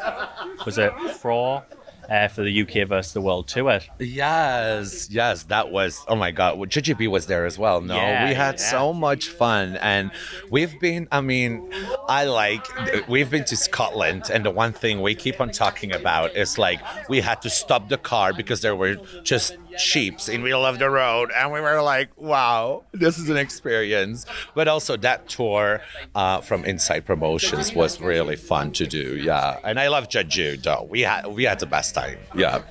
was 0.66 0.78
it 0.78 0.94
Fro 1.20 1.64
uh, 2.10 2.28
for 2.28 2.42
the 2.44 2.62
UK 2.62 2.88
versus 2.88 3.14
the 3.14 3.22
World 3.22 3.48
Tour? 3.48 3.80
Yes, 4.00 5.10
yes, 5.10 5.44
that 5.44 5.72
was. 5.72 6.04
Oh 6.08 6.16
my 6.16 6.32
God, 6.32 6.58
well, 6.58 6.68
JGB 6.68 7.08
was 7.10 7.28
there 7.28 7.46
as 7.46 7.58
well. 7.58 7.82
No, 7.82 7.96
Yeah, 7.96 8.28
we 8.28 8.34
had 8.34 8.56
yeah. 8.60 8.72
so 8.72 8.94
much 8.94 9.30
fun, 9.30 9.78
and 9.78 10.12
we've 10.50 10.80
been. 10.80 11.08
I 11.12 11.22
mean, 11.22 11.72
I 12.08 12.26
like. 12.26 12.66
We've 13.08 13.30
been 13.30 13.46
to 13.46 13.56
Scotland, 13.56 14.30
and 14.34 14.46
the 14.46 14.52
one 14.52 14.74
thing 14.74 15.02
we 15.02 15.16
keep 15.16 15.40
on 15.40 15.52
talking 15.52 15.94
about 15.94 16.36
is 16.36 16.58
like 16.58 16.80
we 17.10 17.22
had 17.22 17.42
to 17.44 17.50
stop 17.50 17.90
the 17.90 17.98
car 17.98 18.34
because 18.34 18.62
there 18.62 18.76
were 18.76 18.96
just 19.24 19.56
sheeps 19.80 20.30
in 20.30 20.44
middle 20.44 20.66
of 20.66 20.80
the 20.80 20.90
road, 20.90 21.32
and 21.36 21.52
we 21.52 21.62
were 21.62 21.82
like, 21.82 22.10
"Wow, 22.18 22.84
this 22.92 23.18
is 23.18 23.30
an 23.30 23.38
experience." 23.38 24.26
But 24.56 24.68
also 24.68 24.98
that 24.98 25.28
tour 25.30 25.82
uh, 26.16 26.42
from 26.42 26.66
Inside 26.66 27.06
Promotions 27.06 27.74
was 27.74 28.02
really 28.02 28.36
fun 28.36 28.72
to 28.74 28.86
do. 28.86 29.18
Yeah, 29.18 29.60
and 29.64 29.80
I 29.80 29.88
love 29.88 30.10
Jeju 30.10 30.64
though. 30.64 30.88
We 30.90 31.02
had 31.02 31.28
we 31.28 31.44
had 31.44 31.60
the 31.60 31.66
best 31.66 31.96
time. 31.96 32.18
Yeah. 32.36 32.62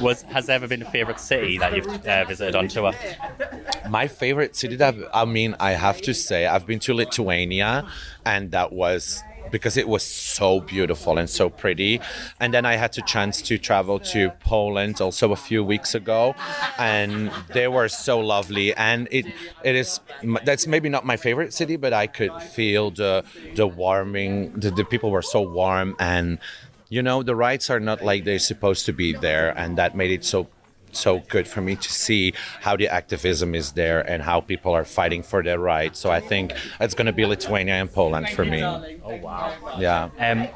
Was 0.00 0.22
has 0.22 0.46
there 0.46 0.56
ever 0.56 0.68
been 0.68 0.82
a 0.82 0.90
favourite 0.90 1.20
city 1.20 1.58
that 1.58 1.74
you've 1.74 1.86
uh, 1.86 2.24
visited 2.24 2.54
on 2.54 2.68
tour? 2.68 2.92
My 3.88 4.08
favorite 4.08 4.56
city 4.56 4.76
that 4.76 4.94
I 5.12 5.24
mean, 5.24 5.54
I 5.60 5.72
have 5.72 6.00
to 6.02 6.14
say, 6.14 6.46
I've 6.46 6.66
been 6.66 6.78
to 6.80 6.94
Lithuania, 6.94 7.86
and 8.24 8.50
that 8.52 8.72
was 8.72 9.22
because 9.50 9.76
it 9.76 9.86
was 9.86 10.02
so 10.02 10.60
beautiful 10.60 11.18
and 11.18 11.28
so 11.28 11.50
pretty. 11.50 12.00
And 12.40 12.52
then 12.54 12.64
I 12.64 12.76
had 12.76 12.92
the 12.94 13.02
chance 13.02 13.42
to 13.42 13.58
travel 13.58 13.98
to 14.00 14.30
Poland 14.40 15.00
also 15.00 15.32
a 15.32 15.36
few 15.36 15.62
weeks 15.62 15.94
ago, 15.94 16.34
and 16.78 17.30
they 17.52 17.68
were 17.68 17.88
so 17.88 18.18
lovely. 18.18 18.74
And 18.74 19.06
it 19.10 19.26
it 19.62 19.76
is 19.76 20.00
that's 20.44 20.66
maybe 20.66 20.88
not 20.88 21.04
my 21.04 21.16
favorite 21.16 21.52
city, 21.52 21.76
but 21.76 21.92
I 21.92 22.06
could 22.06 22.32
feel 22.42 22.90
the 22.90 23.24
the 23.54 23.66
warming. 23.66 24.52
The, 24.58 24.70
the 24.70 24.84
people 24.84 25.10
were 25.10 25.22
so 25.22 25.42
warm, 25.42 25.94
and 25.98 26.38
you 26.92 27.02
know 27.02 27.22
the 27.22 27.34
rights 27.34 27.70
are 27.70 27.80
not 27.80 28.04
like 28.04 28.24
they're 28.24 28.38
supposed 28.38 28.84
to 28.84 28.92
be 28.92 29.14
there, 29.14 29.56
and 29.56 29.78
that 29.78 29.96
made 29.96 30.10
it 30.10 30.26
so 30.26 30.48
so 30.94 31.20
good 31.30 31.48
for 31.48 31.62
me 31.62 31.74
to 31.74 31.90
see 31.90 32.34
how 32.60 32.76
the 32.76 32.86
activism 32.86 33.54
is 33.54 33.72
there 33.72 34.00
and 34.02 34.22
how 34.22 34.42
people 34.42 34.74
are 34.74 34.84
fighting 34.84 35.22
for 35.22 35.42
their 35.42 35.58
rights. 35.58 35.98
So 35.98 36.10
I 36.10 36.20
think 36.20 36.52
it's 36.80 36.92
going 36.92 37.06
to 37.06 37.12
be 37.14 37.24
Lithuania 37.24 37.76
and 37.76 37.90
Poland 37.90 38.28
for 38.28 38.44
me. 38.44 38.62
Oh 38.62 39.16
wow! 39.22 39.54
Yeah. 39.78 40.10
Um, 40.18 40.48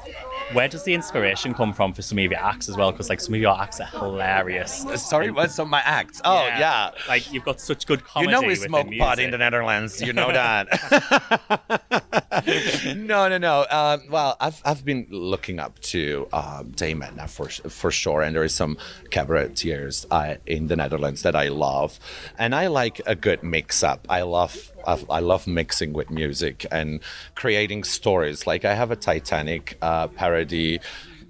where 0.53 0.69
does 0.69 0.85
the 0.85 0.95
inspiration 0.95 1.55
come 1.55 1.73
from 1.73 1.93
for 1.93 2.03
some 2.03 2.19
of 2.19 2.25
your 2.25 2.39
acts 2.39 2.69
as 2.69 2.77
well? 2.77 2.93
Because 2.93 3.09
like 3.09 3.21
some 3.21 3.35
of 3.35 3.41
your 3.41 3.59
acts 3.59 3.81
are 3.81 3.87
hilarious. 3.87 4.85
Sorry, 4.97 5.31
what's 5.31 5.59
on 5.59 5.69
my 5.69 5.81
acts? 5.81 6.21
Oh, 6.25 6.45
yeah. 6.47 6.91
Like 7.09 7.33
you've 7.33 7.45
got 7.45 7.61
such 7.61 7.87
good 7.87 8.05
comedy. 8.05 8.31
You 8.31 8.41
know 8.41 8.47
we 8.47 8.55
smoke 8.55 8.89
pot 8.99 9.19
in 9.19 9.31
the 9.31 9.39
Netherlands. 9.39 10.01
You 10.01 10.13
know 10.13 10.31
that. 10.33 12.05
no, 12.97 13.29
no, 13.29 13.39
no. 13.39 13.61
Uh, 13.63 13.99
well, 14.11 14.37
I've, 14.41 14.61
I've 14.65 14.85
been 14.85 15.07
looking 15.11 15.59
up 15.59 15.79
to 15.81 16.29
um, 16.33 16.71
Dame 16.73 17.03
Edna 17.03 17.29
for 17.29 17.49
for 17.49 17.91
sure, 17.91 18.23
and 18.23 18.35
there 18.35 18.45
is 18.45 18.55
some 18.55 18.77
cabaretiers 19.11 20.07
uh, 20.11 20.37
in 20.47 20.67
the 20.67 20.77
Netherlands 20.77 21.23
that 21.23 21.37
I 21.37 21.49
love, 21.49 21.99
and 22.39 22.55
I 22.55 22.67
like 22.67 23.01
a 23.07 23.15
good 23.15 23.43
mix 23.43 23.83
up. 23.83 24.07
I 24.09 24.23
love 24.23 24.73
I 24.87 25.21
love 25.21 25.47
mixing 25.47 25.93
with 25.93 26.11
music 26.11 26.67
and 26.71 27.01
creating 27.35 27.85
stories. 27.85 28.47
Like 28.47 28.65
I 28.65 28.75
have 28.75 28.91
a 28.91 28.97
Titanic 28.97 29.77
uh, 29.83 30.09
parody 30.09 30.81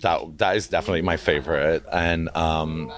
that 0.00 0.38
that 0.38 0.56
is 0.56 0.68
definitely 0.68 1.02
my 1.02 1.16
favorite, 1.16 1.84
and. 1.92 2.28
Um, 2.36 2.92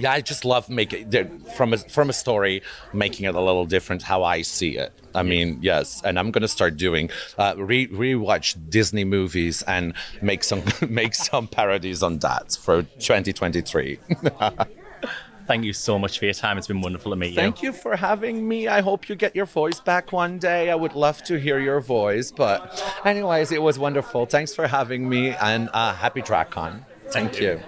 yeah, 0.00 0.12
I 0.12 0.20
just 0.20 0.44
love 0.44 0.68
making 0.68 1.10
from 1.56 1.72
a 1.74 1.78
from 1.78 2.10
a 2.10 2.12
story, 2.12 2.62
making 2.92 3.26
it 3.26 3.34
a 3.34 3.40
little 3.40 3.66
different 3.66 4.02
how 4.02 4.24
I 4.24 4.42
see 4.42 4.76
it. 4.76 4.92
I 5.14 5.22
mean, 5.22 5.58
yes, 5.60 6.02
and 6.04 6.18
I'm 6.18 6.30
gonna 6.30 6.48
start 6.48 6.76
doing 6.76 7.10
uh, 7.38 7.54
re 7.56 7.86
rewatch 7.88 8.56
Disney 8.70 9.04
movies 9.04 9.62
and 9.62 9.94
make 10.22 10.44
some 10.44 10.62
make 10.88 11.14
some 11.14 11.46
parodies 11.48 12.02
on 12.02 12.18
that 12.18 12.56
for 12.60 12.82
2023. 12.82 13.98
Thank 15.46 15.64
you 15.64 15.72
so 15.72 15.98
much 15.98 16.20
for 16.20 16.26
your 16.26 16.34
time. 16.34 16.58
It's 16.58 16.68
been 16.68 16.80
wonderful 16.80 17.10
to 17.10 17.16
meet 17.16 17.30
you. 17.30 17.34
Thank 17.34 17.60
you 17.60 17.72
for 17.72 17.96
having 17.96 18.46
me. 18.46 18.68
I 18.68 18.82
hope 18.82 19.08
you 19.08 19.16
get 19.16 19.34
your 19.34 19.46
voice 19.46 19.80
back 19.80 20.12
one 20.12 20.38
day. 20.38 20.70
I 20.70 20.76
would 20.76 20.94
love 20.94 21.24
to 21.24 21.40
hear 21.40 21.58
your 21.58 21.80
voice. 21.80 22.30
But, 22.30 22.80
anyways, 23.04 23.50
it 23.50 23.60
was 23.60 23.76
wonderful. 23.76 24.26
Thanks 24.26 24.54
for 24.54 24.68
having 24.68 25.08
me, 25.08 25.30
and 25.30 25.68
uh, 25.72 25.92
happy 25.92 26.22
DragCon. 26.22 26.84
Thank, 27.10 27.40
you. 27.40 27.60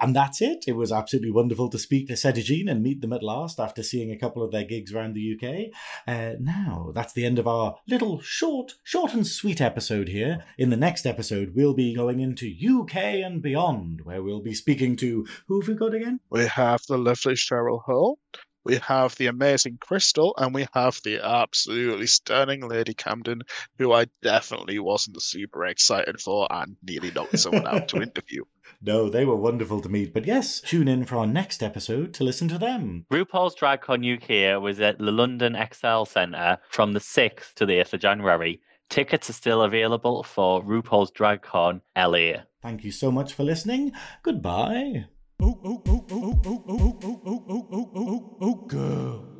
And 0.00 0.14
that's 0.14 0.42
it. 0.42 0.64
It 0.66 0.76
was 0.76 0.92
absolutely 0.92 1.30
wonderful 1.30 1.68
to 1.70 1.78
speak 1.78 2.08
to 2.08 2.14
Sederginne 2.14 2.70
and 2.70 2.82
meet 2.82 3.00
them 3.00 3.12
at 3.12 3.22
last 3.22 3.58
after 3.58 3.82
seeing 3.82 4.10
a 4.10 4.18
couple 4.18 4.42
of 4.42 4.52
their 4.52 4.64
gigs 4.64 4.92
around 4.92 5.14
the 5.14 5.34
UK. 5.34 5.72
Uh, 6.06 6.34
now, 6.38 6.92
that's 6.94 7.12
the 7.12 7.24
end 7.24 7.38
of 7.38 7.48
our 7.48 7.76
little 7.88 8.20
short, 8.20 8.74
short 8.82 9.14
and 9.14 9.26
sweet 9.26 9.60
episode 9.60 10.08
here. 10.08 10.44
In 10.58 10.70
the 10.70 10.76
next 10.76 11.06
episode, 11.06 11.54
we'll 11.54 11.74
be 11.74 11.94
going 11.94 12.20
into 12.20 12.46
UK 12.46 12.96
and 12.96 13.40
beyond, 13.42 14.02
where 14.02 14.22
we'll 14.22 14.42
be 14.42 14.54
speaking 14.54 14.96
to 14.96 15.26
who 15.48 15.60
have 15.60 15.68
we 15.68 15.74
got 15.74 15.94
again? 15.94 16.20
We 16.30 16.46
have 16.46 16.82
the 16.86 16.98
lovely 16.98 17.34
Cheryl 17.34 17.82
Hole. 17.82 18.18
We 18.66 18.78
have 18.78 19.14
the 19.14 19.28
amazing 19.28 19.78
Crystal, 19.80 20.34
and 20.38 20.52
we 20.52 20.66
have 20.74 21.00
the 21.04 21.24
absolutely 21.24 22.08
stunning 22.08 22.66
Lady 22.66 22.94
Camden, 22.94 23.42
who 23.78 23.92
I 23.92 24.06
definitely 24.22 24.80
wasn't 24.80 25.22
super 25.22 25.64
excited 25.64 26.20
for 26.20 26.48
and 26.50 26.76
nearly 26.82 27.12
knocked 27.12 27.38
someone 27.38 27.68
out 27.68 27.86
to 27.90 27.96
interview. 28.02 28.42
No, 28.82 29.08
they 29.08 29.24
were 29.24 29.36
wonderful 29.36 29.80
to 29.82 29.88
meet. 29.88 30.12
But 30.12 30.26
yes, 30.26 30.60
tune 30.60 30.88
in 30.88 31.04
for 31.04 31.16
our 31.16 31.28
next 31.28 31.62
episode 31.62 32.12
to 32.14 32.24
listen 32.24 32.48
to 32.48 32.58
them. 32.58 33.06
RuPaul's 33.12 33.54
DragCon 33.54 34.16
UK 34.16 34.60
was 34.60 34.80
at 34.80 34.98
the 34.98 35.12
London 35.12 35.52
ExCeL 35.52 36.08
Centre 36.08 36.58
from 36.68 36.92
the 36.92 36.98
6th 36.98 37.54
to 37.54 37.66
the 37.66 37.74
8th 37.74 37.92
of 37.92 38.00
January. 38.00 38.60
Tickets 38.88 39.30
are 39.30 39.34
still 39.34 39.62
available 39.62 40.24
for 40.24 40.60
RuPaul's 40.64 41.12
DragCon 41.12 41.82
LA. 41.96 42.42
Thank 42.62 42.82
you 42.82 42.90
so 42.90 43.12
much 43.12 43.32
for 43.32 43.44
listening. 43.44 43.92
Goodbye. 44.24 45.04
Oh, 45.38 45.60
oh, 45.64 45.82
oh, 45.86 46.06
oh, 46.10 46.40
oh, 46.44 46.44
oh, 46.46 46.64
oh, 46.68 46.98
oh, 47.02 47.20
oh, 47.26 47.44
oh, 47.50 47.68
oh, 47.72 47.90
oh, 47.94 48.36
oh, 48.40 48.54
girl. 48.66 49.35